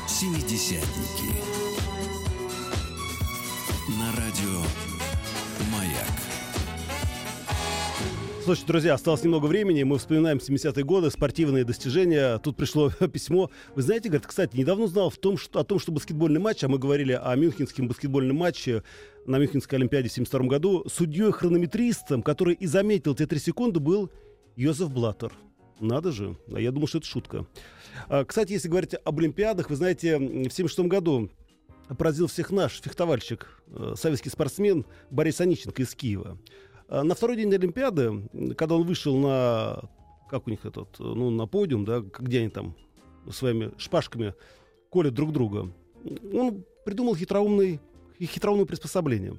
Семидесятники. 0.05 1.31
На 3.97 4.11
радио 4.17 4.59
Маяк. 5.71 6.25
Слушайте, 8.43 8.67
друзья, 8.67 8.95
осталось 8.95 9.23
немного 9.23 9.45
времени. 9.45 9.83
Мы 9.83 9.97
вспоминаем 9.97 10.39
70-е 10.39 10.83
годы, 10.83 11.09
спортивные 11.09 11.63
достижения. 11.63 12.37
Тут 12.39 12.57
пришло 12.57 12.89
письмо. 13.13 13.49
Вы 13.75 13.81
знаете, 13.81 14.09
говорит, 14.09 14.27
кстати, 14.27 14.57
недавно 14.57 14.83
узнал 14.83 15.09
в 15.09 15.17
том, 15.17 15.37
что, 15.37 15.61
о 15.61 15.63
том, 15.63 15.79
что 15.79 15.93
баскетбольный 15.93 16.41
матч, 16.41 16.65
а 16.65 16.67
мы 16.67 16.79
говорили 16.79 17.13
о 17.13 17.33
мюнхенском 17.37 17.87
баскетбольном 17.87 18.35
матче 18.35 18.83
на 19.25 19.37
Мюнхенской 19.37 19.79
Олимпиаде 19.79 20.09
в 20.09 20.11
72 20.11 20.47
году, 20.47 20.83
судьей-хронометристом, 20.91 22.21
который 22.21 22.55
и 22.55 22.67
заметил 22.67 23.15
те 23.15 23.25
три 23.25 23.39
секунды, 23.39 23.79
был 23.79 24.11
Йозеф 24.55 24.89
Блаттер. 24.89 25.33
Надо 25.79 26.11
же. 26.11 26.37
А 26.53 26.59
я 26.59 26.71
думал, 26.71 26.87
что 26.87 26.99
это 26.99 27.07
шутка. 27.07 27.45
А, 28.07 28.23
кстати, 28.23 28.53
если 28.53 28.69
говорить 28.69 28.95
об 29.03 29.19
Олимпиадах, 29.19 29.69
вы 29.69 29.75
знаете, 29.75 30.17
в 30.17 30.49
76 30.49 30.79
году 30.81 31.29
поразил 31.97 32.27
всех 32.27 32.51
наш 32.51 32.81
фехтовальщик, 32.81 33.61
э, 33.67 33.93
советский 33.95 34.29
спортсмен 34.29 34.85
Борис 35.11 35.41
Аниченко 35.41 35.81
из 35.81 35.93
Киева. 35.93 36.37
А 36.87 37.03
на 37.03 37.15
второй 37.15 37.35
день 37.35 37.53
Олимпиады, 37.53 38.27
когда 38.57 38.75
он 38.75 38.83
вышел 38.83 39.17
на, 39.17 39.89
как 40.29 40.47
у 40.47 40.49
них 40.49 40.65
этот, 40.65 40.97
ну, 40.99 41.29
на 41.29 41.45
подиум, 41.47 41.83
да, 41.83 41.99
где 41.99 42.39
они 42.39 42.49
там 42.49 42.75
своими 43.29 43.71
шпажками 43.77 44.33
колят 44.89 45.13
друг 45.13 45.33
друга, 45.33 45.71
он 46.33 46.63
придумал 46.85 47.15
хитроумный, 47.15 47.81
хитроумное 48.19 48.65
приспособление. 48.65 49.37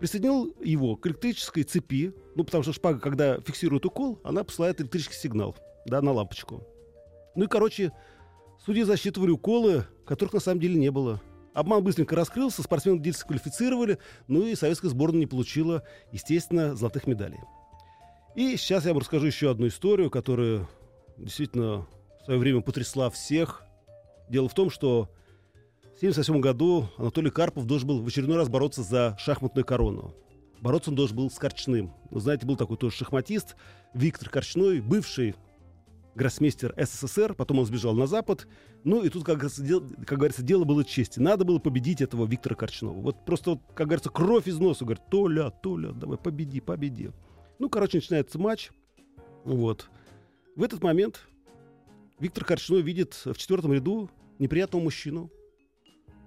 Присоединил 0.00 0.56
его 0.64 0.96
к 0.96 1.06
электрической 1.06 1.62
цепи, 1.62 2.14
ну, 2.34 2.42
потому 2.42 2.62
что 2.62 2.72
шпага, 2.72 2.98
когда 2.98 3.38
фиксирует 3.40 3.84
укол, 3.84 4.18
она 4.24 4.42
посылает 4.44 4.80
электрический 4.80 5.14
сигнал, 5.14 5.54
да, 5.84 6.00
на 6.00 6.12
лампочку. 6.12 6.66
Ну 7.36 7.44
и, 7.44 7.48
короче, 7.48 7.92
судьи 8.64 8.82
засчитывали 8.82 9.30
уколы, 9.30 9.84
которых 10.06 10.32
на 10.32 10.40
самом 10.40 10.60
деле 10.60 10.80
не 10.80 10.90
было. 10.90 11.20
Обман 11.52 11.84
быстренько 11.84 12.16
раскрылся, 12.16 12.62
спортсменов 12.62 13.02
дисквалифицировали, 13.02 13.98
ну 14.26 14.46
и 14.46 14.54
советская 14.54 14.90
сборная 14.90 15.20
не 15.20 15.26
получила, 15.26 15.82
естественно, 16.12 16.74
золотых 16.74 17.06
медалей. 17.06 17.40
И 18.34 18.56
сейчас 18.56 18.86
я 18.86 18.92
вам 18.92 19.00
расскажу 19.00 19.26
еще 19.26 19.50
одну 19.50 19.66
историю, 19.66 20.10
которая 20.10 20.66
действительно 21.18 21.86
в 22.22 22.24
свое 22.24 22.38
время 22.38 22.62
потрясла 22.62 23.10
всех. 23.10 23.64
Дело 24.30 24.48
в 24.48 24.54
том, 24.54 24.70
что 24.70 25.10
в 26.00 26.02
1978 26.02 26.40
году 26.40 26.88
Анатолий 26.96 27.30
Карпов 27.30 27.66
должен 27.66 27.86
был 27.86 28.00
в 28.00 28.06
очередной 28.06 28.38
раз 28.38 28.48
бороться 28.48 28.82
за 28.82 29.18
шахматную 29.18 29.66
корону. 29.66 30.14
Бороться 30.62 30.88
он 30.88 30.96
должен 30.96 31.14
был 31.14 31.30
с 31.30 31.34
Корчным. 31.34 31.92
Вы 32.10 32.20
знаете, 32.20 32.46
был 32.46 32.56
такой 32.56 32.78
тоже 32.78 32.96
шахматист 32.96 33.54
Виктор 33.92 34.30
Корчной, 34.30 34.80
бывший 34.80 35.34
гроссмейстер 36.14 36.72
СССР, 36.74 37.34
потом 37.34 37.58
он 37.58 37.66
сбежал 37.66 37.92
на 37.92 38.06
Запад. 38.06 38.48
Ну 38.82 39.04
и 39.04 39.10
тут, 39.10 39.24
как 39.24 39.40
как 39.40 40.18
говорится, 40.18 40.42
дело 40.42 40.64
было 40.64 40.86
чести. 40.86 41.18
Надо 41.18 41.44
было 41.44 41.58
победить 41.58 42.00
этого 42.00 42.24
Виктора 42.24 42.56
Корчнова. 42.56 42.98
Вот 42.98 43.26
просто, 43.26 43.50
вот, 43.50 43.60
как 43.74 43.88
говорится, 43.88 44.08
кровь 44.08 44.48
из 44.48 44.58
носа. 44.58 44.86
Говорит, 44.86 45.04
Толя, 45.10 45.50
Толя, 45.50 45.92
давай, 45.92 46.16
победи, 46.16 46.60
победи. 46.60 47.12
Ну, 47.58 47.68
короче, 47.68 47.98
начинается 47.98 48.38
матч. 48.38 48.70
Вот. 49.44 49.90
В 50.56 50.62
этот 50.62 50.82
момент 50.82 51.28
Виктор 52.18 52.46
Корчной 52.46 52.80
видит 52.80 53.20
в 53.26 53.34
четвертом 53.34 53.74
ряду 53.74 54.08
неприятного 54.38 54.82
мужчину 54.82 55.30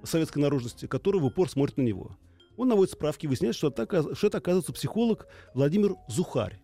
советской 0.03 0.39
наружности, 0.39 0.85
который 0.85 1.19
в 1.21 1.25
упор 1.25 1.49
смотрит 1.49 1.77
на 1.77 1.81
него. 1.81 2.17
Он 2.57 2.67
наводит 2.67 2.93
справки, 2.93 3.25
выясняет, 3.27 3.55
что 3.55 3.69
это, 3.69 4.15
что 4.15 4.27
это 4.27 4.37
оказывается 4.37 4.73
психолог 4.73 5.27
Владимир 5.53 5.95
Зухарь. 6.07 6.59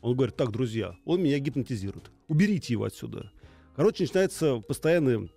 Он 0.00 0.14
говорит, 0.14 0.36
так, 0.36 0.52
друзья, 0.52 0.96
он 1.04 1.22
меня 1.22 1.38
гипнотизирует. 1.38 2.10
Уберите 2.28 2.74
его 2.74 2.84
отсюда. 2.84 3.32
Короче, 3.74 4.04
начинается 4.04 4.60
постоянное 4.60 5.28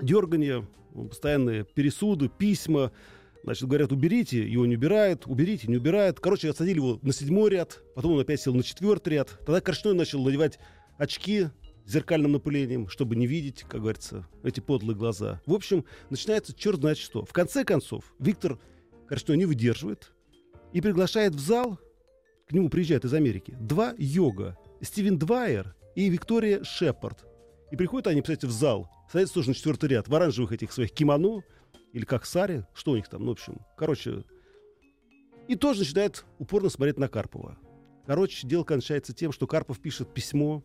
дергание, 0.00 0.66
постоянные 0.94 1.64
пересуды, 1.64 2.28
письма. 2.28 2.92
Значит, 3.42 3.68
говорят, 3.68 3.92
уберите, 3.92 4.48
его 4.48 4.66
не 4.66 4.76
убирают, 4.76 5.26
уберите, 5.26 5.68
не 5.68 5.76
убирают. 5.76 6.20
Короче, 6.20 6.50
отсадили 6.50 6.76
его 6.76 6.98
на 7.02 7.12
седьмой 7.12 7.50
ряд, 7.50 7.82
потом 7.94 8.12
он 8.12 8.20
опять 8.20 8.40
сел 8.40 8.54
на 8.54 8.62
четвертый 8.62 9.14
ряд. 9.14 9.38
Тогда 9.44 9.60
Корчной 9.60 9.94
начал 9.94 10.22
надевать 10.22 10.58
очки 10.98 11.48
зеркальным 11.86 12.32
напылением, 12.32 12.88
чтобы 12.88 13.16
не 13.16 13.26
видеть, 13.26 13.62
как 13.62 13.80
говорится, 13.80 14.26
эти 14.42 14.60
подлые 14.60 14.96
глаза. 14.96 15.40
В 15.46 15.54
общем, 15.54 15.84
начинается 16.10 16.52
черт 16.52 16.80
знает 16.80 16.98
что. 16.98 17.24
В 17.24 17.32
конце 17.32 17.64
концов, 17.64 18.14
Виктор 18.18 18.58
Корчной 19.08 19.36
не 19.36 19.46
выдерживает 19.46 20.12
и 20.72 20.80
приглашает 20.80 21.34
в 21.34 21.40
зал 21.40 21.78
к 22.48 22.52
нему 22.52 22.68
приезжают 22.68 23.04
из 23.04 23.12
Америки 23.12 23.56
два 23.58 23.94
йога. 23.98 24.56
Стивен 24.80 25.18
Двайер 25.18 25.74
и 25.96 26.08
Виктория 26.08 26.62
Шепард. 26.62 27.24
И 27.72 27.76
приходят 27.76 28.06
они, 28.06 28.22
кстати, 28.22 28.46
в 28.46 28.52
зал. 28.52 28.88
Садятся 29.10 29.34
тоже 29.34 29.48
на 29.48 29.54
четвертый 29.54 29.88
ряд 29.88 30.06
в 30.06 30.14
оранжевых 30.14 30.52
этих 30.52 30.72
своих 30.72 30.92
кимоно. 30.92 31.42
Или 31.92 32.04
как 32.04 32.24
сари. 32.24 32.64
Что 32.72 32.92
у 32.92 32.96
них 32.96 33.08
там? 33.08 33.22
Ну, 33.22 33.28
в 33.28 33.32
общем, 33.32 33.60
короче. 33.76 34.22
И 35.48 35.56
тоже 35.56 35.80
начинает 35.80 36.24
упорно 36.38 36.68
смотреть 36.68 36.98
на 36.98 37.08
Карпова. 37.08 37.58
Короче, 38.06 38.46
дело 38.46 38.62
кончается 38.62 39.12
тем, 39.12 39.32
что 39.32 39.48
Карпов 39.48 39.80
пишет 39.80 40.14
письмо. 40.14 40.62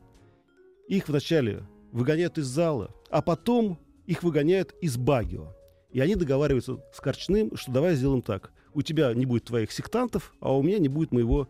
Их 0.92 1.08
вначале 1.08 1.64
выгоняют 1.94 2.38
из 2.38 2.48
зала, 2.48 2.94
а 3.10 3.22
потом 3.22 3.80
их 4.08 4.24
выгоняют 4.24 4.76
из 4.82 4.98
Багио. 4.98 5.56
И 5.90 6.02
они 6.02 6.16
договариваются 6.16 6.84
с 6.94 7.00
Корчным, 7.00 7.56
что 7.56 7.72
давай 7.72 7.96
сделаем 7.96 8.22
так. 8.22 8.52
У 8.74 8.82
тебя 8.82 9.14
не 9.14 9.26
будет 9.26 9.46
твоих 9.46 9.72
сектантов, 9.72 10.34
а 10.42 10.54
у 10.54 10.62
меня 10.62 10.80
не 10.80 10.90
будет 10.90 11.14
моего 11.14 11.48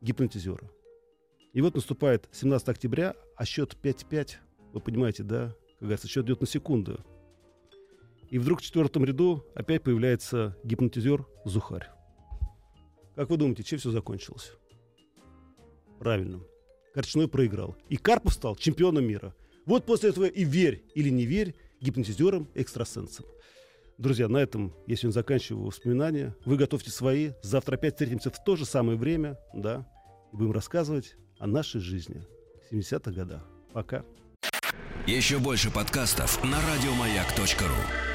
гипнотизера. 0.00 0.70
И 1.52 1.60
вот 1.60 1.74
наступает 1.74 2.28
17 2.30 2.68
октября, 2.68 3.16
а 3.34 3.44
счет 3.44 3.76
5-5. 3.82 4.36
Вы 4.72 4.80
понимаете, 4.80 5.24
да? 5.24 5.48
Как 5.80 5.80
говорится, 5.80 6.06
счет 6.06 6.26
идет 6.26 6.40
на 6.42 6.46
секунду. 6.46 7.00
И 8.28 8.38
вдруг 8.38 8.60
в 8.60 8.62
четвертом 8.62 9.04
ряду 9.04 9.44
опять 9.56 9.82
появляется 9.82 10.56
гипнотизер 10.62 11.26
Зухарь. 11.44 11.88
Как 13.16 13.28
вы 13.28 13.36
думаете, 13.38 13.64
чем 13.64 13.80
все 13.80 13.90
закончилось? 13.90 14.52
Правильно. 15.98 16.44
Корчной 16.94 17.28
проиграл. 17.28 17.76
И 17.88 17.96
Карпов 17.96 18.34
стал 18.34 18.56
чемпионом 18.56 19.04
мира. 19.04 19.34
Вот 19.66 19.86
после 19.86 20.10
этого 20.10 20.24
и 20.24 20.44
верь 20.44 20.82
или 20.94 21.08
не 21.10 21.26
верь 21.26 21.54
гипнотизерам, 21.80 22.48
экстрасенсам. 22.54 23.26
Друзья, 23.98 24.28
на 24.28 24.38
этом 24.38 24.74
я 24.86 24.96
сегодня 24.96 25.14
заканчиваю 25.14 25.66
воспоминания. 25.66 26.34
Вы 26.44 26.56
готовьте 26.56 26.90
свои. 26.90 27.32
Завтра 27.42 27.76
опять 27.76 27.94
встретимся 27.94 28.30
в 28.30 28.42
то 28.42 28.56
же 28.56 28.64
самое 28.64 28.98
время, 28.98 29.38
да, 29.52 29.86
и 30.32 30.36
будем 30.36 30.52
рассказывать 30.52 31.16
о 31.38 31.46
нашей 31.46 31.80
жизни 31.80 32.24
в 32.70 32.74
70-х 32.74 33.12
годах. 33.12 33.46
Пока. 33.72 34.04
Еще 35.06 35.38
больше 35.38 35.70
подкастов 35.70 36.42
на 36.44 36.58
радиомаяк.ру 36.60 38.09